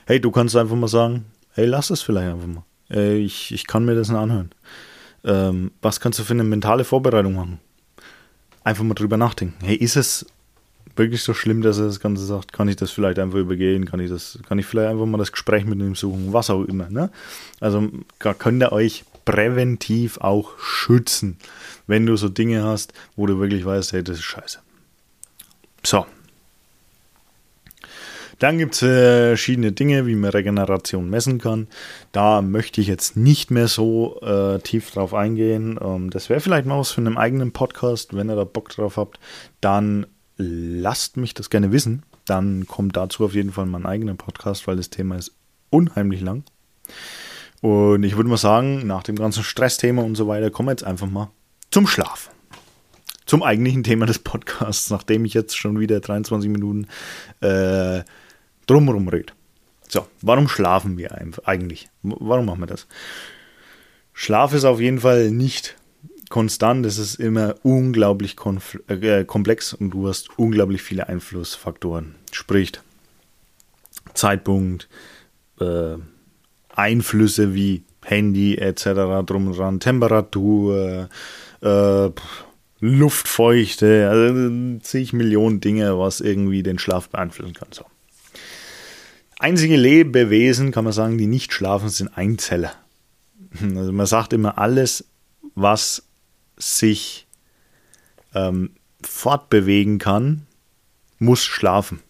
[0.06, 2.64] Hey, du kannst einfach mal sagen, hey, lass es vielleicht einfach mal.
[2.88, 4.50] Äh, ich, ich kann mir das nicht anhören.
[5.24, 7.58] Ähm, was kannst du für eine mentale Vorbereitung machen?
[8.64, 9.56] Einfach mal drüber nachdenken.
[9.64, 10.26] Hey, ist es
[10.96, 12.52] wirklich so schlimm, dass er das Ganze sagt?
[12.52, 13.86] Kann ich das vielleicht einfach übergehen?
[13.86, 16.32] Kann ich das, kann ich vielleicht einfach mal das Gespräch mit ihm suchen?
[16.32, 16.90] Was auch immer.
[16.90, 17.10] Ne?
[17.60, 21.36] Also könnt ihr euch präventiv auch schützen,
[21.86, 24.58] wenn du so Dinge hast, wo du wirklich weißt, hey, das ist scheiße.
[25.84, 26.06] So,
[28.40, 31.68] dann gibt es verschiedene Dinge, wie man Regeneration messen kann.
[32.10, 35.78] Da möchte ich jetzt nicht mehr so äh, tief drauf eingehen.
[35.80, 38.16] Ähm, das wäre vielleicht mal was für einen eigenen Podcast.
[38.16, 39.20] Wenn ihr da Bock drauf habt,
[39.60, 40.06] dann
[40.38, 42.02] lasst mich das gerne wissen.
[42.24, 45.34] Dann kommt dazu auf jeden Fall mein eigener Podcast, weil das Thema ist
[45.68, 46.44] unheimlich lang.
[47.60, 50.84] Und ich würde mal sagen, nach dem ganzen Stressthema und so weiter, kommen wir jetzt
[50.84, 51.30] einfach mal
[51.70, 52.30] zum Schlaf
[53.30, 56.88] zum eigentlichen Thema des Podcasts, nachdem ich jetzt schon wieder 23 Minuten
[57.40, 58.00] äh,
[58.70, 59.34] drumherum redet.
[59.88, 61.88] So, warum schlafen wir eigentlich?
[62.02, 62.86] Warum machen wir das?
[64.12, 65.76] Schlaf ist auf jeden Fall nicht
[66.28, 68.36] konstant, es ist immer unglaublich
[68.88, 72.14] äh, komplex und du hast unglaublich viele Einflussfaktoren.
[72.30, 72.72] Sprich,
[74.14, 74.88] Zeitpunkt,
[75.60, 75.96] äh,
[76.68, 79.24] Einflüsse wie Handy etc.
[79.26, 81.08] drum und dran, Temperatur,
[81.60, 82.10] äh,
[82.80, 87.68] Luftfeuchte, also zig Millionen Dinge, was irgendwie den Schlaf beeinflussen kann.
[87.72, 87.84] So.
[89.40, 92.74] Einzige Lebewesen, kann man sagen, die nicht schlafen, sind Einzeller.
[93.60, 95.06] Also man sagt immer, alles,
[95.54, 96.04] was
[96.58, 97.26] sich
[98.34, 98.70] ähm,
[99.02, 100.46] fortbewegen kann,
[101.18, 102.00] muss schlafen.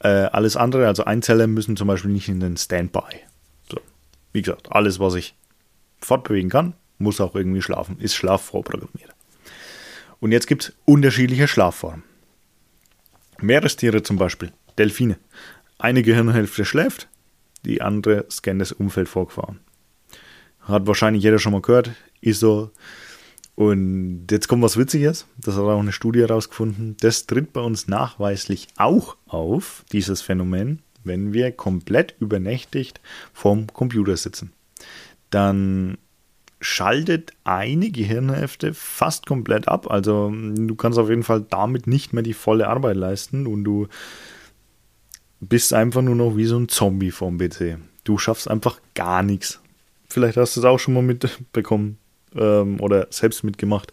[0.00, 3.20] Äh, alles andere, also Einzeller, müssen zum Beispiel nicht in den Standby.
[3.70, 3.78] So.
[4.32, 5.36] Wie gesagt, alles, was sich
[6.00, 9.14] fortbewegen kann, muss auch irgendwie schlafen, ist schlafvorprogrammiert.
[10.18, 12.02] Und jetzt gibt es unterschiedliche Schlafformen.
[13.38, 15.16] Meerestiere zum Beispiel, Delfine,
[15.82, 17.08] eine Gehirnhälfte schläft,
[17.64, 19.58] die andere scannt das Umfeld vorgefahren.
[20.60, 21.90] Hat wahrscheinlich jeder schon mal gehört,
[22.20, 22.70] ist so.
[23.56, 26.96] Und jetzt kommt was Witziges, das hat auch eine Studie herausgefunden.
[27.00, 33.00] Das tritt bei uns nachweislich auch auf, dieses Phänomen, wenn wir komplett übernächtigt
[33.32, 34.52] vorm Computer sitzen.
[35.30, 35.98] Dann
[36.60, 39.90] schaltet eine Gehirnhälfte fast komplett ab.
[39.90, 43.88] Also du kannst auf jeden Fall damit nicht mehr die volle Arbeit leisten und du
[45.42, 47.76] bist einfach nur noch wie so ein Zombie vom PC.
[48.04, 49.60] Du schaffst einfach gar nichts.
[50.08, 51.98] Vielleicht hast du es auch schon mal mitbekommen
[52.36, 53.92] ähm, oder selbst mitgemacht.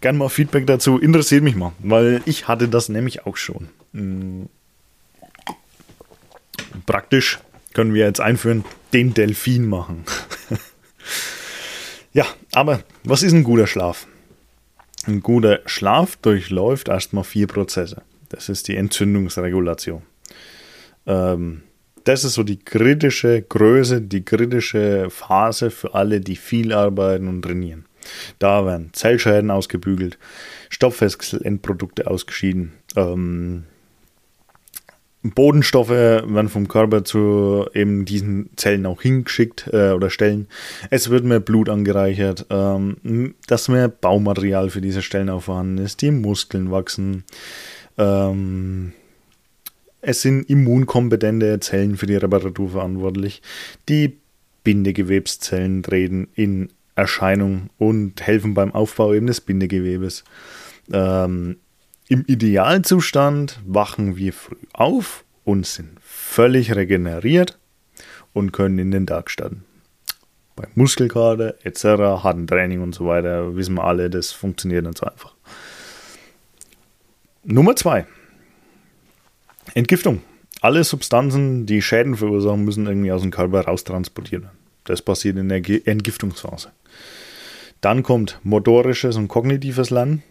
[0.00, 0.98] Gerne mal Feedback dazu.
[0.98, 3.68] Interessiert mich mal, weil ich hatte das nämlich auch schon.
[3.92, 4.48] Mhm.
[6.86, 7.38] Praktisch
[7.74, 10.04] können wir jetzt einführen, den Delfin machen.
[12.12, 14.06] ja, aber was ist ein guter Schlaf?
[15.06, 18.02] Ein guter Schlaf durchläuft erstmal vier Prozesse.
[18.30, 20.02] Das ist die Entzündungsregulation.
[21.08, 21.62] Ähm,
[22.04, 27.42] das ist so die kritische Größe, die kritische Phase für alle, die viel arbeiten und
[27.42, 27.86] trainieren.
[28.38, 30.18] Da werden Zellschäden ausgebügelt,
[30.70, 33.64] Stoffwechselendprodukte ausgeschieden, ähm,
[35.22, 40.46] Bodenstoffe werden vom Körper zu eben diesen Zellen auch hingeschickt äh, oder Stellen.
[40.90, 46.02] Es wird mehr Blut angereichert, ähm, dass mehr Baumaterial für diese Stellen auch vorhanden ist,
[46.02, 47.24] die Muskeln wachsen.
[47.98, 48.92] Ähm,
[50.00, 53.42] es sind immunkompetente Zellen für die Reparatur verantwortlich.
[53.88, 54.18] Die
[54.64, 60.24] Bindegewebszellen treten in Erscheinung und helfen beim Aufbau eben des Bindegewebes.
[60.92, 61.56] Ähm,
[62.08, 67.58] Im Idealzustand wachen wir früh auf und sind völlig regeneriert
[68.32, 69.64] und können in den Tag starten.
[70.56, 71.84] Bei Muskelkater etc.,
[72.22, 75.34] harten Training und so weiter wissen wir alle, das funktioniert nicht so einfach.
[77.44, 78.06] Nummer zwei
[79.74, 80.22] Entgiftung.
[80.60, 84.58] Alle Substanzen, die Schäden verursachen, müssen irgendwie aus dem Körper raustransportiert werden.
[84.84, 86.72] Das passiert in der Entgiftungsphase.
[87.80, 90.22] Dann kommt motorisches und kognitives Lernen.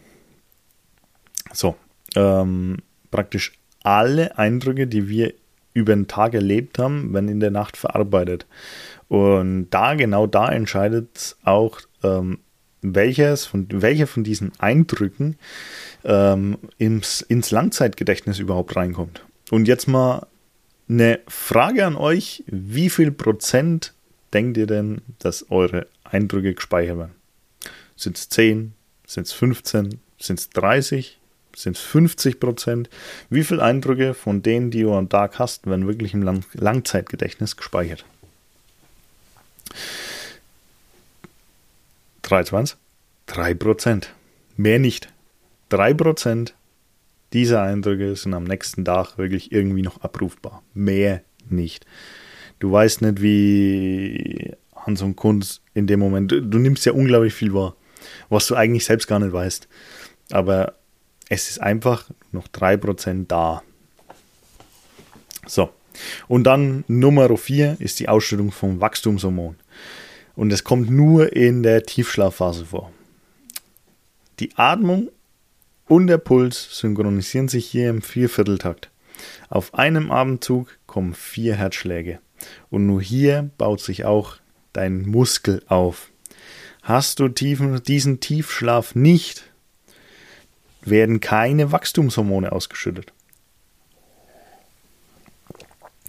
[1.54, 1.76] So,
[2.16, 2.78] ähm,
[3.10, 5.34] praktisch alle Eindrücke, die wir
[5.74, 8.48] über den Tag erlebt haben, werden in der Nacht verarbeitet.
[9.08, 12.40] Und da, genau da entscheidet auch, ähm,
[12.82, 15.38] welches von, welcher von diesen Eindrücken
[16.04, 19.24] ähm, ins, ins Langzeitgedächtnis überhaupt reinkommt.
[19.50, 20.28] Und jetzt mal
[20.90, 22.44] eine Frage an euch.
[22.48, 23.94] Wie viel Prozent
[24.34, 27.16] denkt ihr denn, dass eure Eindrücke gespeichert werden?
[27.96, 28.74] Sind es 10?
[29.06, 30.00] Sind es 15?
[30.20, 31.18] Sind es 30?
[31.56, 32.90] Sind es 50 Prozent?
[33.30, 37.58] Wie viele Eindrücke von denen, die du am Tag hast, werden wirklich im Lang Langzeitgedächtnis
[37.58, 38.06] gespeichert?
[42.28, 42.78] 23?
[43.28, 44.14] 3 Prozent.
[44.58, 45.08] Mehr nicht.
[45.70, 46.56] 3 Prozent
[47.34, 50.64] diese Eindrücke sind am nächsten Tag wirklich irgendwie noch abrufbar.
[50.74, 51.86] Mehr nicht.
[52.60, 57.34] Du weißt nicht, wie Hans und Kunz in dem Moment, du, du nimmst ja unglaublich
[57.34, 57.76] viel wahr,
[58.30, 59.68] was du eigentlich selbst gar nicht weißt.
[60.32, 60.74] Aber
[61.30, 63.62] es ist einfach noch 3% da.
[65.46, 65.70] So.
[66.28, 69.58] Und dann Nummer 4 ist die Ausschüttung vom Wachstumshormon.
[70.38, 72.92] Und es kommt nur in der Tiefschlafphase vor.
[74.40, 75.10] Die Atmung
[75.88, 78.92] und der Puls synchronisieren sich hier im Viervierteltakt.
[79.50, 82.20] Auf einem Atemzug kommen vier Herzschläge.
[82.70, 84.38] Und nur hier baut sich auch
[84.74, 86.12] dein Muskel auf.
[86.84, 89.44] Hast du tiefen, diesen Tiefschlaf nicht,
[90.82, 93.12] werden keine Wachstumshormone ausgeschüttet.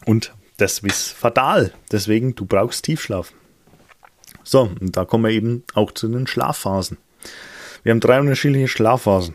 [0.05, 1.73] Und das ist fatal.
[1.91, 3.33] Deswegen, du brauchst Tiefschlaf.
[4.49, 6.97] So, und da kommen wir eben auch zu den Schlafphasen.
[7.83, 9.35] Wir haben drei unterschiedliche Schlafphasen.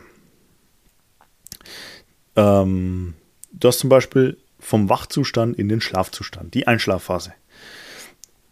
[2.36, 3.14] Ähm,
[3.52, 7.36] du hast zum Beispiel vom Wachzustand in den Schlafzustand, die Einschlafphase.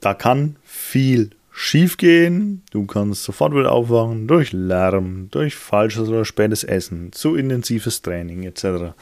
[0.02, 2.62] Da kann viel schief gehen.
[2.70, 8.44] Du kannst sofort wieder aufwachen durch Lärm, durch falsches oder spätes Essen, zu intensives Training
[8.44, 8.94] etc.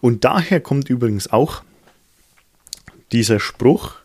[0.00, 1.64] Und daher kommt übrigens auch
[3.10, 3.96] dieser Spruch,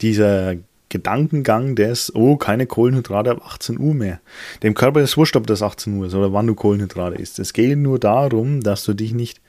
[0.00, 0.56] dieser
[0.90, 4.20] Gedankengang des, oh, keine Kohlenhydrate ab 18 Uhr mehr.
[4.62, 7.38] Dem Körper ist wurscht, ob das 18 Uhr ist oder wann du Kohlenhydrate isst.
[7.38, 9.40] Es geht nur darum, dass du dich nicht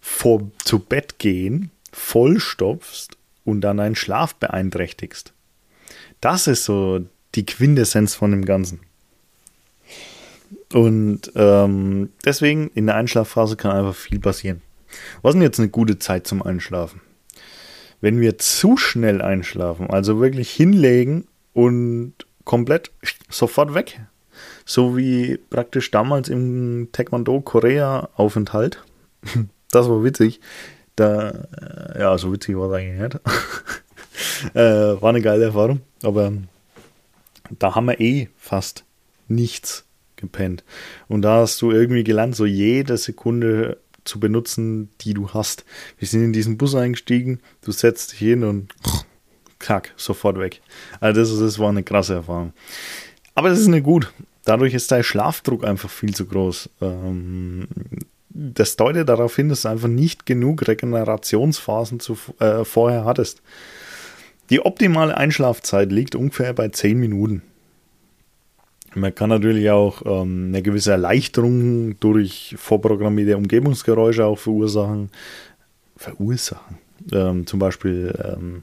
[0.00, 5.32] vor zu Bett gehen vollstopfst und dann deinen Schlaf beeinträchtigst.
[6.20, 7.00] Das ist so
[7.34, 8.80] die Quintessenz von dem Ganzen.
[10.72, 14.62] Und ähm, deswegen in der Einschlafphase kann einfach viel passieren.
[15.22, 17.00] Was ist denn jetzt eine gute Zeit zum Einschlafen?
[18.00, 22.92] Wenn wir zu schnell einschlafen, also wirklich hinlegen und komplett
[23.28, 24.00] sofort weg,
[24.64, 28.82] so wie praktisch damals im Taekwondo Korea Aufenthalt,
[29.70, 30.40] das war witzig.
[30.96, 33.20] Da, äh, ja, so witzig war es eigentlich nicht.
[34.54, 36.32] äh, war eine geile Erfahrung, aber
[37.58, 38.84] da haben wir eh fast
[39.28, 39.84] nichts
[40.16, 40.64] gepennt.
[41.06, 45.64] Und da hast du irgendwie gelernt, so jede Sekunde zu benutzen, die du hast.
[45.98, 48.74] Wir sind in diesen Bus eingestiegen, du setzt dich hin und
[49.58, 50.60] kack, sofort weg.
[51.00, 52.52] Also das, das war eine krasse Erfahrung.
[53.34, 54.12] Aber das ist nicht gut.
[54.44, 56.70] Dadurch ist dein Schlafdruck einfach viel zu groß.
[56.80, 57.68] Ähm,
[58.30, 63.42] das deutet darauf hin, dass du einfach nicht genug Regenerationsphasen zu, äh, vorher hattest.
[64.50, 67.42] Die optimale Einschlafzeit liegt ungefähr bei 10 Minuten.
[68.94, 75.10] Man kann natürlich auch ähm, eine gewisse Erleichterung durch vorprogrammierte Umgebungsgeräusche auch verursachen.
[75.96, 76.78] Verursachen.
[77.12, 78.62] Ähm, zum Beispiel ähm,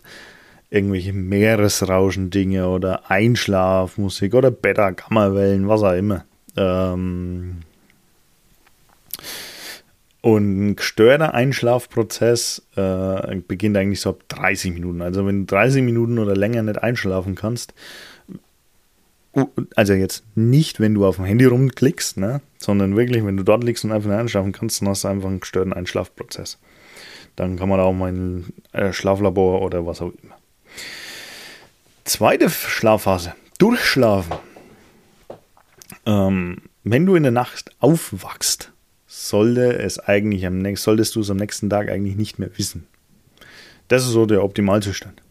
[0.70, 6.26] irgendwelche Meeresrauschen-Dinge oder Einschlafmusik oder Beta-Gamma-Wellen, was auch immer.
[6.58, 7.62] Ähm,
[10.22, 15.04] und ein gestörter Einschlafprozess äh, beginnt eigentlich so ab 30 Minuten.
[15.04, 17.76] Also wenn du 30 Minuten oder länger nicht einschlafen kannst,
[19.76, 23.64] also jetzt nicht, wenn du auf dem Handy rumklickst, ne, sondern wirklich, wenn du dort
[23.64, 26.58] liegst und einfach nicht einschlafen kannst, dann hast du einfach einen gestörten Einschlafprozess.
[27.36, 30.38] Dann kann man auch mal in ein äh, Schlaflabor oder was auch immer.
[32.06, 34.36] Zweite Schlafphase, durchschlafen.
[36.06, 38.72] Ähm, wenn du in der Nacht aufwachst,
[39.08, 42.88] sollte es eigentlich am solltest du es am nächsten Tag eigentlich nicht mehr wissen.
[43.88, 45.22] Das ist so der Optimalzustand.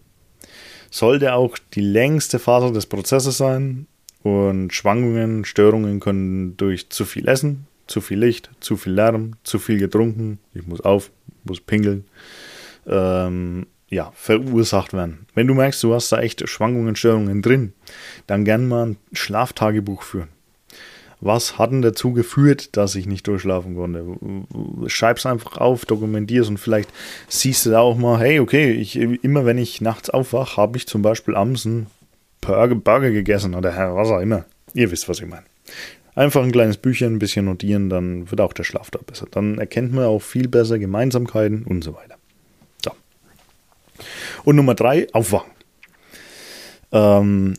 [0.91, 3.87] Sollte auch die längste Phase des Prozesses sein
[4.25, 9.61] und Schwankungen, Störungen können durch zu viel Essen, zu viel Licht, zu viel Lärm, zu
[9.61, 11.13] viel getrunken, ich muss auf,
[11.45, 12.05] muss pinkeln,
[12.89, 15.27] ähm, ja, verursacht werden.
[15.35, 17.75] Wenn du merkst, du hast da echt Schwankungen, Störungen drin,
[18.27, 20.29] dann gern mal ein Schlaftagebuch führen
[21.25, 24.05] was hat denn dazu geführt, dass ich nicht durchschlafen konnte?
[24.89, 26.91] Schreib's einfach auf, dokumentier's und vielleicht
[27.29, 30.87] siehst du da auch mal, hey, okay, ich, immer wenn ich nachts aufwache, habe ich
[30.87, 31.87] zum Beispiel abends einen
[32.45, 34.45] Burger, gegessen oder was auch immer.
[34.75, 35.45] Ihr wisst, was ich meine.
[36.15, 39.27] Einfach ein kleines Büchchen, ein bisschen notieren, dann wird auch der Schlaf da besser.
[39.31, 42.17] Dann erkennt man auch viel besser Gemeinsamkeiten und so weiter.
[42.85, 42.93] So.
[44.45, 45.51] Und Nummer drei, aufwachen.
[46.93, 47.55] Ähm,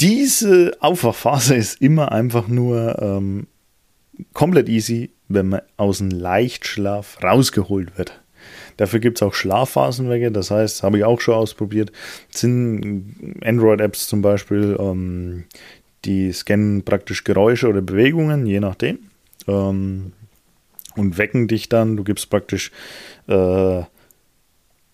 [0.00, 3.46] diese Aufwachphase ist immer einfach nur ähm,
[4.32, 8.20] komplett easy, wenn man aus dem Leichtschlaf rausgeholt wird.
[8.80, 11.92] Dafür gibt es auch Schlafphasenwecker, das heißt, habe ich auch schon ausprobiert,
[12.30, 13.14] sind
[13.44, 15.44] Android-Apps zum Beispiel, ähm,
[16.06, 19.00] die scannen praktisch Geräusche oder Bewegungen, je nachdem,
[19.46, 20.12] ähm,
[20.96, 21.98] und wecken dich dann.
[21.98, 22.72] Du gibst praktisch
[23.28, 23.82] äh,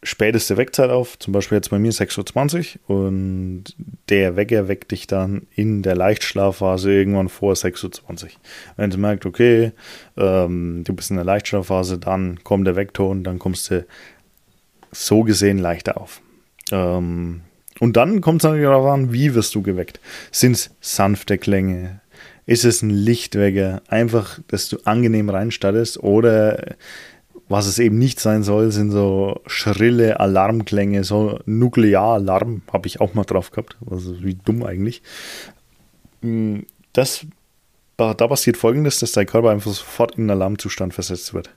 [0.06, 3.64] späteste Wegzeit auf, zum Beispiel jetzt bei mir 6.20 Uhr und
[4.08, 8.30] der Wecker weckt dich dann in der Leichtschlafphase irgendwann vor 6.20 Uhr.
[8.76, 9.72] Wenn du merkst, okay,
[10.16, 13.84] ähm, du bist in der Leichtschlafphase, dann kommt der Weckton, dann kommst du
[14.92, 16.22] so gesehen leichter auf.
[16.70, 17.42] Ähm,
[17.80, 20.00] und dann kommt es natürlich darauf an, wie wirst du geweckt.
[20.30, 22.00] Sind es sanfte Klänge?
[22.46, 23.82] Ist es ein Lichtwecker?
[23.88, 26.76] Einfach, dass du angenehm reinstartest oder
[27.48, 33.14] was es eben nicht sein soll, sind so schrille Alarmklänge, so Nuklearalarm, habe ich auch
[33.14, 33.76] mal drauf gehabt.
[33.88, 35.02] Also wie dumm eigentlich.
[36.22, 36.60] Mm,
[36.92, 37.26] das,
[37.96, 41.50] da passiert folgendes, dass dein Körper einfach sofort in einen Alarmzustand versetzt wird.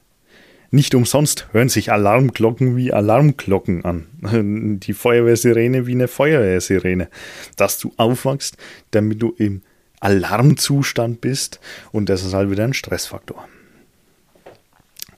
[0.71, 4.05] Nicht umsonst hören sich Alarmglocken wie Alarmglocken an.
[4.83, 7.09] Die Feuerwehrsirene wie eine Feuerwehrsirene.
[7.55, 8.57] Dass du aufwachst,
[8.91, 9.63] damit du im
[9.99, 11.59] Alarmzustand bist
[11.91, 13.47] und das ist halt wieder ein Stressfaktor.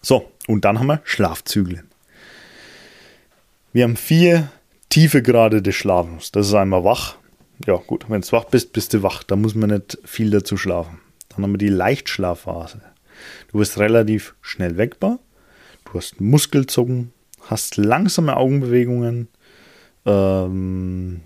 [0.01, 1.87] So, und dann haben wir Schlafzyklen.
[3.71, 4.51] Wir haben vier
[4.89, 6.31] tiefe Grade des Schlafens.
[6.31, 7.15] Das ist einmal wach.
[7.65, 9.23] Ja, gut, wenn du wach bist, bist du wach.
[9.23, 10.99] Da muss man nicht viel dazu schlafen.
[11.29, 12.81] Dann haben wir die Leichtschlafphase.
[13.51, 15.19] Du wirst relativ schnell weckbar.
[15.85, 17.13] Du hast Muskelzucken,
[17.47, 19.29] hast langsame Augenbewegungen.
[20.05, 21.21] Ähm,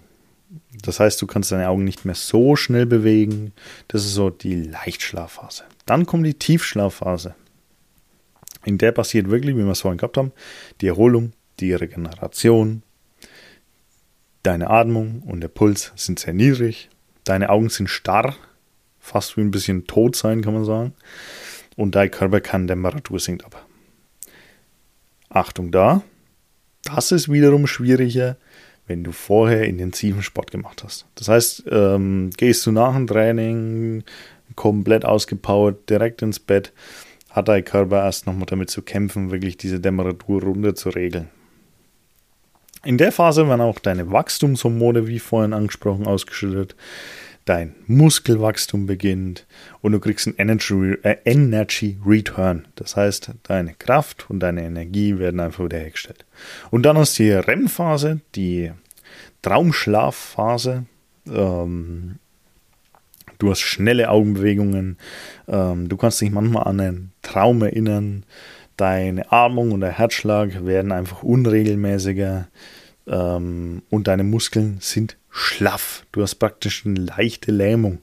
[0.84, 3.54] das heißt, du kannst deine Augen nicht mehr so schnell bewegen.
[3.88, 5.64] Das ist so die Leichtschlafphase.
[5.88, 7.34] Dann kommt die Tiefschlafphase.
[8.66, 10.32] In der passiert wirklich, wie wir es vorhin gehabt haben,
[10.82, 12.82] die Erholung, die Regeneration.
[14.44, 16.90] Deine Atmung und der Puls sind sehr niedrig.
[17.24, 18.36] Deine Augen sind starr,
[19.00, 20.94] fast wie ein bisschen tot sein, kann man sagen.
[21.76, 23.66] Und dein Körperkerntemperatur sinkt ab.
[25.30, 26.04] Achtung da,
[26.84, 28.38] das ist wiederum schwieriger,
[28.88, 31.06] wenn du vorher intensiven Sport gemacht hast.
[31.16, 34.04] Das heißt, ähm, gehst du nach dem Training
[34.56, 36.72] komplett ausgepowert direkt ins Bett,
[37.36, 41.28] hat dein Körper erst nochmal damit zu kämpfen, wirklich diese Temperatur runter zu regeln.
[42.86, 46.76] In der Phase werden auch deine Wachstumshormone, wie vorhin angesprochen, ausgeschüttet.
[47.44, 49.46] Dein Muskelwachstum beginnt
[49.82, 52.68] und du kriegst einen Energy, äh, Energy Return.
[52.76, 56.26] Das heißt, deine Kraft und deine Energie werden einfach wieder hergestellt.
[56.72, 58.72] Und dann hast du die REM-Phase, die
[59.42, 60.86] Traumschlafphase.
[61.28, 62.18] Ähm,
[63.38, 64.98] Du hast schnelle Augenbewegungen.
[65.48, 68.24] Ähm, du kannst dich manchmal an einen Traum erinnern.
[68.78, 72.48] Deine Atmung und der Herzschlag werden einfach unregelmäßiger.
[73.08, 76.06] Ähm, und deine Muskeln sind schlaff.
[76.12, 78.00] Du hast praktisch eine leichte Lähmung.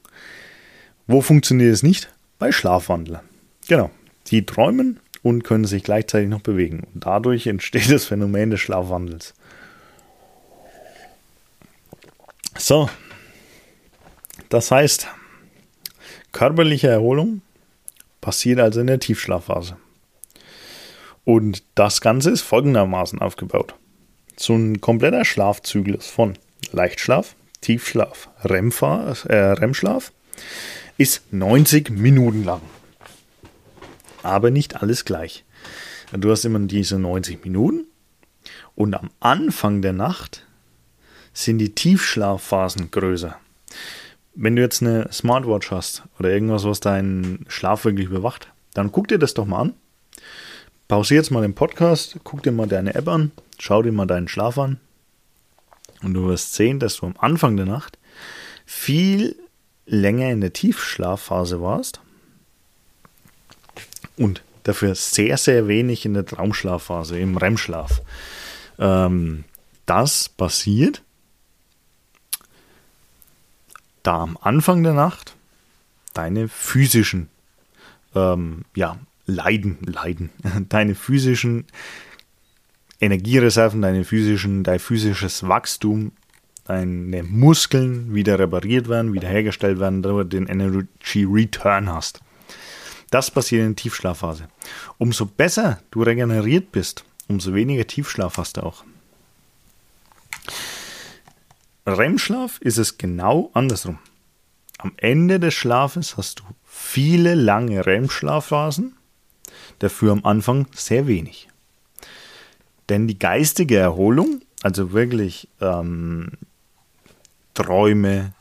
[1.07, 2.13] Wo funktioniert es nicht?
[2.39, 3.23] Bei Schlafwandlern.
[3.69, 3.91] Genau.
[4.29, 6.83] Die träumen und können sich gleichzeitig noch bewegen.
[6.95, 9.35] Und dadurch entsteht das Phänomen des Schlafwandels.
[12.59, 12.89] So,
[14.49, 15.09] das heißt,
[16.33, 17.43] körperliche Erholung
[18.21, 19.77] passiert also in der Tiefschlafphase.
[21.25, 23.75] Und das Ganze ist folgendermaßen aufgebaut.
[24.37, 26.39] So ein kompletter Schlafzyklus von
[26.73, 32.63] Leichtschlaf, Tiefschlaf, REM-Schlaf äh, ist 90 Minuten lang.
[34.23, 35.45] Aber nicht alles gleich.
[36.13, 37.87] Du hast immer diese 90 Minuten
[38.75, 40.47] und am Anfang der Nacht
[41.33, 43.39] sind die Tiefschlafphasen größer.
[44.35, 49.09] Wenn du jetzt eine Smartwatch hast oder irgendwas, was deinen Schlaf wirklich überwacht, dann guck
[49.09, 49.75] dir das doch mal an.
[50.89, 54.29] Pausier jetzt mal den Podcast, guck dir mal deine App an, schau dir mal deinen
[54.29, 54.79] Schlaf an
[56.03, 57.99] und du wirst sehen, dass du am Anfang der Nacht
[58.67, 59.37] viel
[59.87, 62.01] länger in der Tiefschlafphase warst
[64.17, 68.03] und dafür sehr, sehr wenig in der Traumschlafphase, im REM-Schlaf.
[68.79, 69.45] Ähm,
[69.87, 71.03] das passiert,
[74.03, 75.37] da am Anfang der Nacht
[76.15, 77.29] deine physischen
[78.15, 80.31] ähm, ja, Leiden, Leiden,
[80.69, 81.67] deine physischen
[83.01, 86.13] Energiereserven, deine physischen, dein physisches Wachstum,
[86.65, 92.21] deine Muskeln wieder repariert werden, wiederhergestellt werden, du den Energy Return hast.
[93.11, 94.49] Das passiert in der Tiefschlafphase.
[94.99, 98.85] Umso besser du regeneriert bist, umso weniger Tiefschlaf hast du auch.
[101.87, 103.99] REM-Schlaf ist es genau andersrum.
[104.79, 108.97] Am Ende des Schlafes hast du viele lange REM-Schlafphasen,
[109.81, 111.49] dafür am Anfang sehr wenig.
[112.89, 116.33] Denn die geistige Erholung, also wirklich ähm,
[117.55, 118.33] Träume,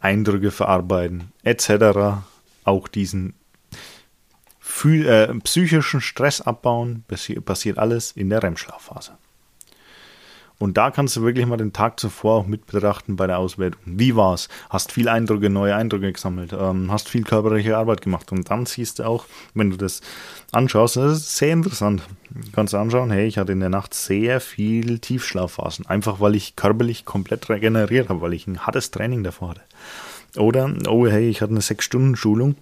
[0.00, 2.22] Eindrücke verarbeiten, etc.,
[2.64, 3.34] auch diesen
[4.84, 7.04] äh, psychischen Stress abbauen,
[7.44, 9.16] passiert alles in der REM-Schlafphase.
[10.60, 13.80] Und da kannst du wirklich mal den Tag zuvor auch mit betrachten bei der Auswertung.
[13.86, 14.50] Wie war's?
[14.68, 18.30] Hast viel Eindrücke, neue Eindrücke gesammelt, ähm, hast viel körperliche Arbeit gemacht.
[18.30, 20.02] Und dann siehst du auch, wenn du das
[20.52, 22.02] anschaust, das ist sehr interessant.
[22.28, 25.86] Du kannst anschauen, hey, ich hatte in der Nacht sehr viel Tiefschlafphasen.
[25.86, 29.62] Einfach weil ich körperlich komplett regeneriert habe, weil ich ein hartes Training davor hatte.
[30.36, 32.54] Oder, oh hey, ich hatte eine 6-Stunden-Schulung.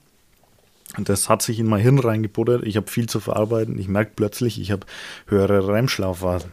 [0.98, 2.62] Das hat sich in mein Hirn reingebuttert.
[2.62, 3.76] Ich habe viel zu verarbeiten.
[3.76, 4.86] Ich merke plötzlich, ich habe
[5.26, 6.52] höhere REM-Schlafphasen.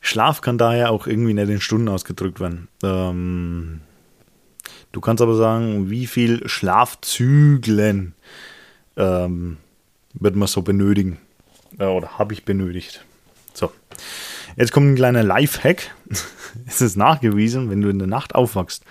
[0.00, 2.68] Schlaf kann daher auch irgendwie nicht in Stunden ausgedrückt werden.
[2.82, 3.80] Ähm,
[4.90, 8.14] du kannst aber sagen, wie viel Schlafzyklen
[8.96, 9.58] ähm,
[10.14, 11.18] wird man so benötigen
[11.78, 13.04] äh, oder habe ich benötigt.
[13.54, 13.70] So,
[14.56, 15.94] jetzt kommt ein kleiner Live-Hack.
[16.66, 18.84] es ist nachgewiesen, wenn du in der Nacht aufwachst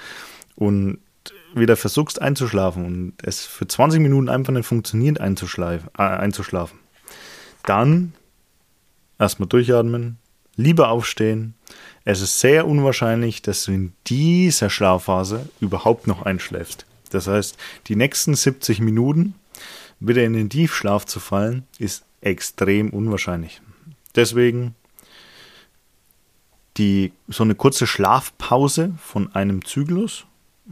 [0.55, 0.99] und
[1.53, 6.79] wieder versuchst einzuschlafen und es für 20 Minuten einfach nicht funktioniert äh, einzuschlafen
[7.63, 8.13] dann
[9.19, 10.17] erstmal durchatmen,
[10.61, 11.55] lieber aufstehen.
[12.05, 16.85] Es ist sehr unwahrscheinlich, dass du in dieser Schlafphase überhaupt noch einschläfst.
[17.11, 17.57] Das heißt,
[17.87, 19.35] die nächsten 70 Minuten
[19.99, 23.61] wieder in den Tiefschlaf zu fallen, ist extrem unwahrscheinlich.
[24.15, 24.75] Deswegen
[26.77, 30.25] die, so eine kurze Schlafpause von einem Zyklus,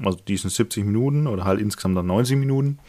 [0.03, 2.79] also diesen 70 Minuten oder halt insgesamt dann 90 Minuten,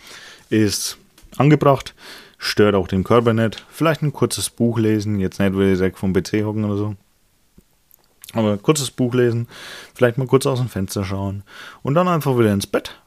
[0.48, 0.96] ist
[1.36, 1.94] angebracht
[2.40, 3.64] stört auch den Körper nicht.
[3.70, 6.96] Vielleicht ein kurzes Buch lesen, jetzt nicht direkt vom PC hocken oder so.
[8.32, 9.46] Aber kurzes Buch lesen,
[9.94, 11.44] vielleicht mal kurz aus dem Fenster schauen
[11.82, 12.98] und dann einfach wieder ins Bett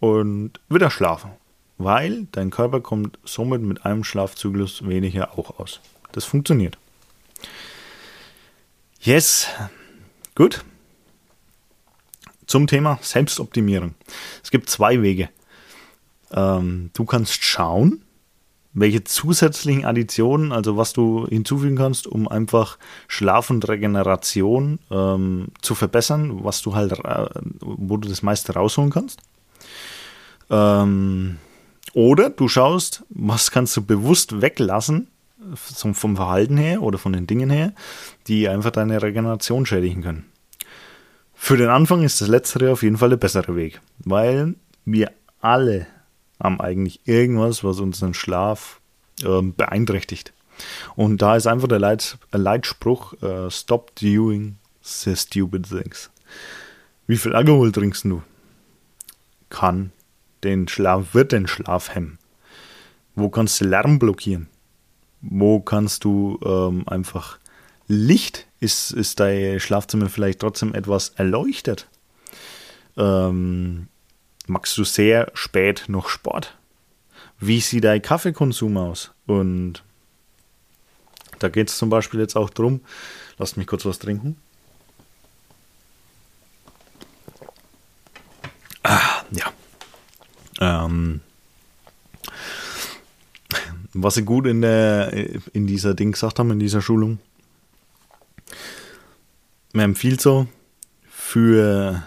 [0.00, 1.30] und wieder schlafen.
[1.78, 5.80] Weil dein Körper kommt somit mit einem Schlafzyklus weniger auch aus.
[6.12, 6.76] Das funktioniert.
[9.00, 9.46] Yes,
[10.34, 10.64] gut.
[12.46, 13.94] Zum Thema Selbstoptimierung.
[14.42, 15.28] Es gibt zwei Wege.
[16.32, 18.02] Ähm, du kannst schauen,
[18.74, 25.74] welche zusätzlichen Additionen, also was du hinzufügen kannst, um einfach Schlaf und Regeneration ähm, zu
[25.74, 27.28] verbessern, was du halt, äh,
[27.60, 29.20] wo du das meiste rausholen kannst.
[30.50, 31.36] Ähm,
[31.92, 35.08] oder du schaust, was kannst du bewusst weglassen,
[35.54, 37.72] vom Verhalten her oder von den Dingen her,
[38.28, 40.26] die einfach deine Regeneration schädigen können.
[41.34, 44.54] Für den Anfang ist das Letztere auf jeden Fall der bessere Weg, weil
[44.84, 45.10] wir
[45.40, 45.88] alle
[46.42, 48.80] haben eigentlich irgendwas, was unseren Schlaf
[49.22, 50.32] äh, beeinträchtigt.
[50.96, 56.10] Und da ist einfach der Leit Leitspruch: äh, Stop doing the stupid things.
[57.06, 58.22] Wie viel Alkohol trinkst du?
[59.52, 59.92] kann
[60.42, 62.18] den Schlaf, wird den Schlaf hemmen?
[63.14, 64.48] Wo kannst du Lärm blockieren?
[65.20, 67.38] Wo kannst du ähm, einfach
[67.86, 71.86] Licht, ist, ist dein Schlafzimmer vielleicht trotzdem etwas erleuchtet?
[72.96, 73.88] Ähm,
[74.52, 76.56] magst du sehr spät noch Sport?
[77.40, 79.12] Wie sieht dein Kaffeekonsum aus?
[79.26, 79.82] Und
[81.38, 82.82] da geht es zum Beispiel jetzt auch drum,
[83.38, 84.36] lasst mich kurz was trinken.
[88.82, 89.52] Ah, ja.
[90.60, 91.20] Ähm,
[93.94, 95.12] was sie gut in, der,
[95.54, 97.18] in dieser Ding gesagt haben, in dieser Schulung,
[99.72, 100.46] man empfiehlt so
[101.08, 102.02] für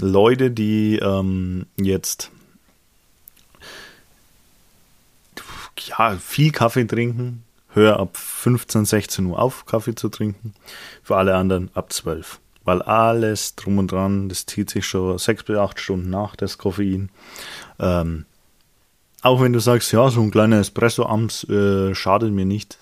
[0.00, 2.30] Leute, die ähm, jetzt
[5.78, 10.54] ja, viel Kaffee trinken, hör ab 15, 16 Uhr auf, Kaffee zu trinken.
[11.02, 12.40] Für alle anderen ab 12.
[12.64, 16.58] Weil alles drum und dran, das zieht sich schon 6 bis 8 Stunden nach, das
[16.58, 17.10] Koffein.
[17.78, 18.26] Ähm,
[19.22, 22.78] auch wenn du sagst, ja, so ein kleiner Espresso abends äh, schadet mir nicht,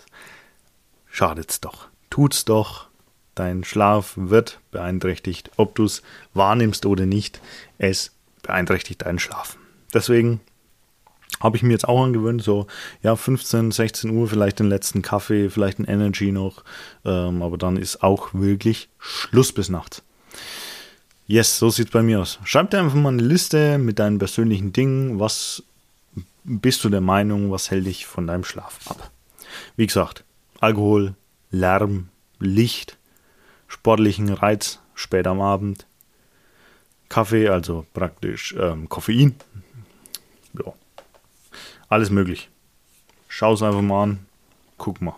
[1.10, 1.88] schadet's doch.
[2.10, 2.88] Tut's doch.
[3.34, 6.02] Dein Schlaf wird beeinträchtigt, ob du es
[6.34, 7.40] wahrnimmst oder nicht.
[7.78, 8.12] Es
[8.42, 9.56] beeinträchtigt deinen Schlaf.
[9.92, 10.40] Deswegen
[11.40, 12.66] habe ich mir jetzt auch angewöhnt, so
[13.02, 16.64] ja 15, 16 Uhr vielleicht den letzten Kaffee, vielleicht ein Energy noch,
[17.04, 20.02] ähm, aber dann ist auch wirklich Schluss bis nachts.
[21.26, 22.38] Yes, so sieht es bei mir aus.
[22.44, 25.62] Schreib dir einfach mal eine Liste mit deinen persönlichen Dingen, was
[26.44, 29.10] bist du der Meinung, was hält dich von deinem Schlaf ab?
[29.76, 30.24] Wie gesagt,
[30.60, 31.14] Alkohol,
[31.50, 32.08] Lärm,
[32.38, 32.98] Licht,
[33.74, 35.86] sportlichen Reiz spät am Abend,
[37.08, 39.34] Kaffee, also praktisch ähm, Koffein.
[40.54, 40.72] Ja,
[41.88, 42.48] alles möglich.
[43.28, 44.26] Schau es einfach mal an.
[44.78, 45.16] Guck mal.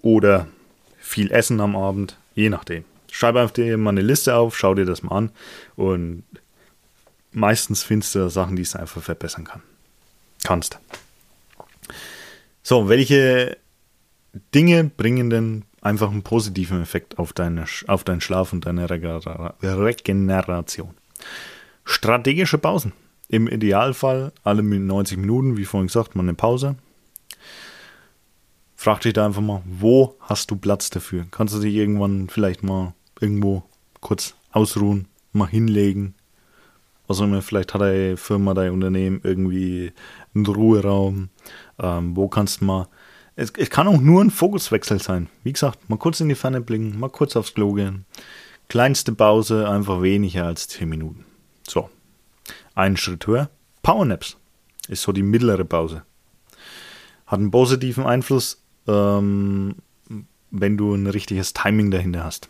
[0.00, 0.48] Oder
[0.98, 2.84] viel Essen am Abend, je nachdem.
[3.10, 5.30] Schreib einfach dir mal eine Liste auf, schau dir das mal an
[5.76, 6.24] und
[7.32, 9.62] meistens findest du Sachen, die es einfach verbessern kann.
[10.42, 10.78] Kannst.
[12.62, 13.58] So, welche
[14.54, 20.94] Dinge bringen denn einfach einen positiven Effekt auf, deine, auf deinen Schlaf und deine Regeneration?
[21.84, 22.92] Strategische Pausen.
[23.28, 26.76] Im Idealfall alle 90 Minuten, wie vorhin gesagt, mal eine Pause.
[28.76, 31.26] Frag dich da einfach mal, wo hast du Platz dafür?
[31.30, 33.62] Kannst du dich irgendwann vielleicht mal irgendwo
[34.00, 36.14] kurz ausruhen, mal hinlegen?
[37.06, 39.92] Was auch immer, vielleicht hat deine Firma, dein Unternehmen irgendwie
[40.34, 41.30] einen Ruheraum.
[41.78, 42.88] Ähm, wo kannst du mal.
[43.34, 45.28] Es, es kann auch nur ein Fokuswechsel sein.
[45.42, 48.04] Wie gesagt, mal kurz in die Ferne blicken, mal kurz aufs Klo gehen.
[48.68, 51.24] Kleinste Pause, einfach weniger als 10 Minuten.
[51.66, 51.88] So,
[52.74, 53.50] einen Schritt höher.
[53.82, 54.36] Powernaps
[54.88, 56.02] ist so die mittlere Pause.
[57.26, 59.76] Hat einen positiven Einfluss, ähm,
[60.50, 62.48] wenn du ein richtiges Timing dahinter hast.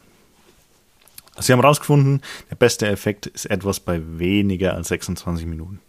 [1.39, 2.21] Sie haben herausgefunden,
[2.51, 5.81] der beste Effekt ist etwas bei weniger als 26 Minuten.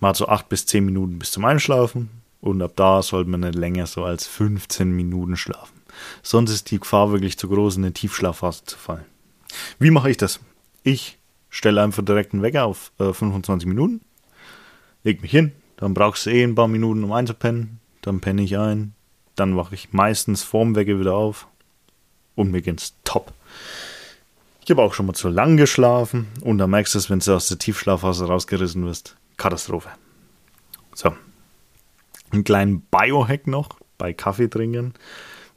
[0.00, 2.10] Hat so 8 bis 10 Minuten bis zum Einschlafen
[2.46, 5.82] und ab da sollte man nicht länger so als 15 Minuten schlafen.
[6.22, 9.04] Sonst ist die Gefahr wirklich zu groß, in eine Tiefschlafphase zu fallen.
[9.78, 10.40] Wie mache ich das?
[10.82, 11.18] Ich
[11.48, 14.00] stelle einfach direkt einen Wecker auf äh, 25 Minuten,
[15.04, 18.58] leg mich hin, dann brauchst du eh ein paar Minuten, um einzupennen, dann penne ich
[18.58, 18.94] ein,
[19.34, 21.48] dann wache ich meistens vorm Wecker wieder auf
[22.34, 23.32] und mir geht's top.
[24.64, 27.34] Ich habe auch schon mal zu lang geschlafen und dann merkst du es, wenn du
[27.34, 29.16] aus der Tiefschlafphase rausgerissen wirst.
[29.36, 29.90] Katastrophe.
[30.94, 31.14] So.
[32.30, 34.94] Einen kleinen Biohack noch bei Kaffee trinken.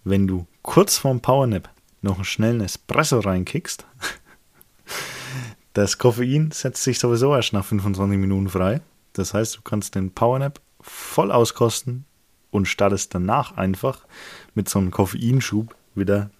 [0.04, 1.70] Wenn du kurz vorm Powernap
[2.02, 3.86] noch einen schnellen Espresso reinkickst,
[5.74, 8.82] Das Koffein setzt sich sowieso erst nach 25 Minuten frei.
[9.14, 12.06] Das heißt, du kannst den Powernap voll auskosten
[12.52, 14.06] und startest danach einfach
[14.56, 16.32] mit so einem Koffeinschub wieder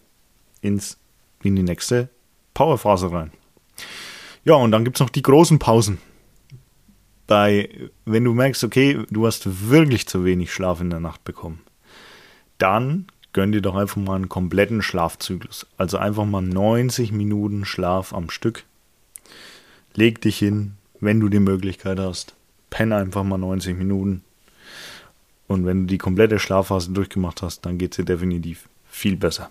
[0.62, 0.98] ins,
[1.44, 2.10] in die nächste
[2.54, 3.32] Powerphase rein.
[4.44, 6.00] Ja, und dann gibt es noch die großen Pausen.
[7.30, 7.70] Bei,
[8.06, 11.62] wenn du merkst, okay, du hast wirklich zu wenig Schlaf in der Nacht bekommen,
[12.58, 15.68] dann gönn dir doch einfach mal einen kompletten Schlafzyklus.
[15.78, 18.66] Also einfach mal 90 Minuten Schlaf am Stück
[19.94, 22.34] leg dich hin, wenn du die Möglichkeit hast.
[22.70, 24.24] Penn einfach mal 90 Minuten.
[25.48, 29.50] Und wenn du die komplette Schlafphase durchgemacht hast, dann geht es dir definitiv viel besser.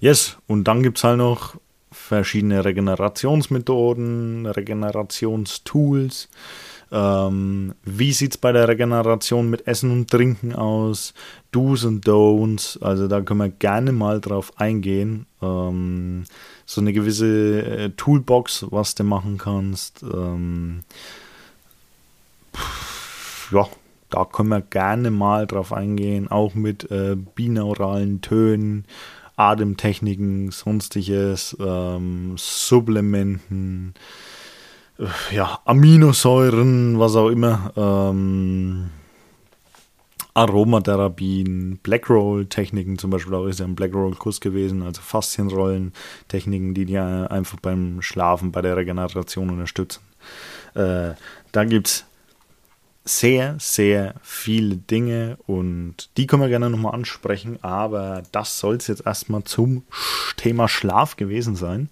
[0.00, 1.56] Yes, und dann gibt es halt noch
[1.90, 6.28] verschiedene Regenerationsmethoden, Regenerationstools.
[6.90, 11.12] Ähm, wie sieht es bei der Regeneration mit Essen und Trinken aus?
[11.52, 12.82] Do's und Don'ts.
[12.82, 15.26] Also da können wir gerne mal drauf eingehen.
[15.42, 16.24] Ähm,
[16.64, 20.02] so eine gewisse äh, Toolbox, was du machen kannst.
[20.02, 20.80] Ähm,
[23.52, 23.66] ja,
[24.10, 28.84] da können wir gerne mal drauf eingehen, auch mit äh, binauralen Tönen,
[29.38, 33.94] Atemtechniken, sonstiges, ähm, Supplementen,
[34.98, 38.90] äh, ja, Aminosäuren, was auch immer, ähm,
[40.34, 47.58] Aromatherapien, Blackroll-Techniken zum Beispiel, auch ist ja ein Blackroll-Kurs gewesen, also Faszienrollen-Techniken, die dir einfach
[47.60, 50.02] beim Schlafen, bei der Regeneration unterstützen.
[50.74, 51.14] Äh,
[51.52, 52.07] da gibt es
[53.08, 58.86] sehr, sehr viele Dinge und die können wir gerne nochmal ansprechen, aber das soll es
[58.86, 59.84] jetzt erstmal zum
[60.36, 61.88] Thema Schlaf gewesen sein.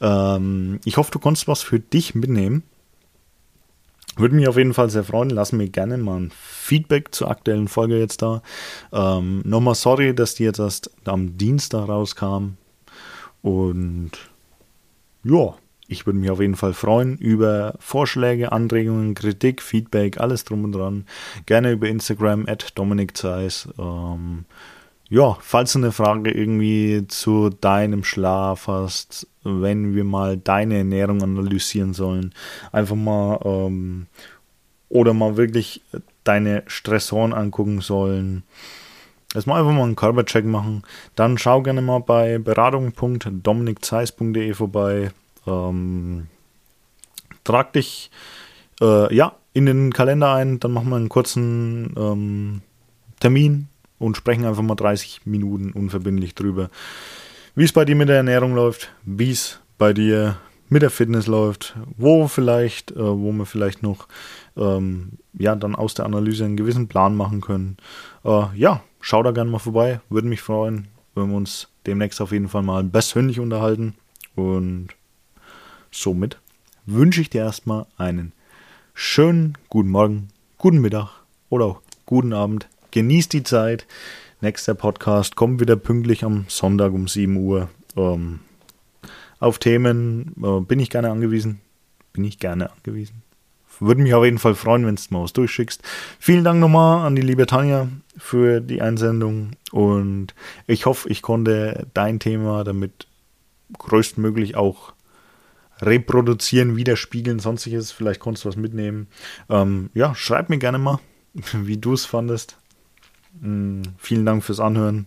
[0.00, 2.62] Ähm, ich hoffe, du konntest was für dich mitnehmen.
[4.16, 5.30] Würde mich auf jeden Fall sehr freuen.
[5.30, 8.42] Lass mir gerne mal ein Feedback zur aktuellen Folge jetzt da.
[8.92, 12.56] Ähm, nochmal sorry, dass die jetzt erst am Dienstag rauskam.
[13.42, 14.12] Und
[15.24, 15.54] ja,
[15.94, 20.72] ich würde mich auf jeden Fall freuen über Vorschläge, Anregungen, Kritik, Feedback, alles drum und
[20.72, 21.06] dran.
[21.46, 23.68] Gerne über Instagram at Dominik Zeiss.
[23.78, 24.44] Ähm,
[25.08, 31.22] ja, falls du eine Frage irgendwie zu deinem Schlaf hast, wenn wir mal deine Ernährung
[31.22, 32.34] analysieren sollen,
[32.72, 34.06] einfach mal ähm,
[34.88, 35.82] oder mal wirklich
[36.24, 38.42] deine Stressoren angucken sollen.
[39.34, 40.82] Erstmal einfach mal einen Körpercheck machen.
[41.16, 45.10] Dann schau gerne mal bei beratung.dominikzeiss.de vorbei.
[45.46, 46.28] Ähm,
[47.44, 48.10] trag dich
[48.80, 52.62] äh, ja, in den Kalender ein, dann machen wir einen kurzen ähm,
[53.20, 53.68] Termin
[53.98, 56.70] und sprechen einfach mal 30 Minuten unverbindlich drüber,
[57.54, 60.36] wie es bei dir mit der Ernährung läuft, wie es bei dir
[60.68, 64.08] mit der Fitness läuft, wo vielleicht, äh, wo wir vielleicht noch
[64.56, 67.76] ähm, ja dann aus der Analyse einen gewissen Plan machen können.
[68.24, 72.32] Äh, ja, schau da gerne mal vorbei, würde mich freuen, wenn wir uns demnächst auf
[72.32, 73.94] jeden Fall mal persönlich unterhalten
[74.34, 74.88] und
[75.96, 76.40] Somit
[76.86, 78.32] wünsche ich dir erstmal einen
[78.94, 80.26] schönen guten Morgen,
[80.58, 82.68] guten Mittag oder auch guten Abend.
[82.90, 83.86] Genieß die Zeit.
[84.40, 87.68] Nächster Podcast kommt wieder pünktlich am Sonntag um 7 Uhr.
[87.96, 88.40] Ähm,
[89.38, 91.60] auf Themen äh, bin ich gerne angewiesen.
[92.12, 93.22] Bin ich gerne angewiesen.
[93.78, 95.80] Würde mich auf jeden Fall freuen, wenn du mal was durchschickst.
[96.18, 97.86] Vielen Dank nochmal an die liebe Tanja
[98.16, 100.34] für die Einsendung und
[100.66, 103.06] ich hoffe, ich konnte dein Thema damit
[103.78, 104.93] größtmöglich auch
[105.80, 107.92] reproduzieren, widerspiegeln, sonstiges.
[107.92, 109.08] Vielleicht konntest du was mitnehmen.
[109.48, 111.00] Ähm, ja, schreib mir gerne mal,
[111.52, 112.56] wie du es fandest.
[113.40, 115.06] Mhm, vielen Dank fürs Anhören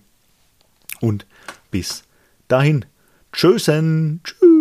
[0.99, 1.26] und
[1.72, 2.03] bis
[2.47, 2.86] dahin.
[3.32, 4.22] Tschüssen.
[4.24, 4.56] Tschüss.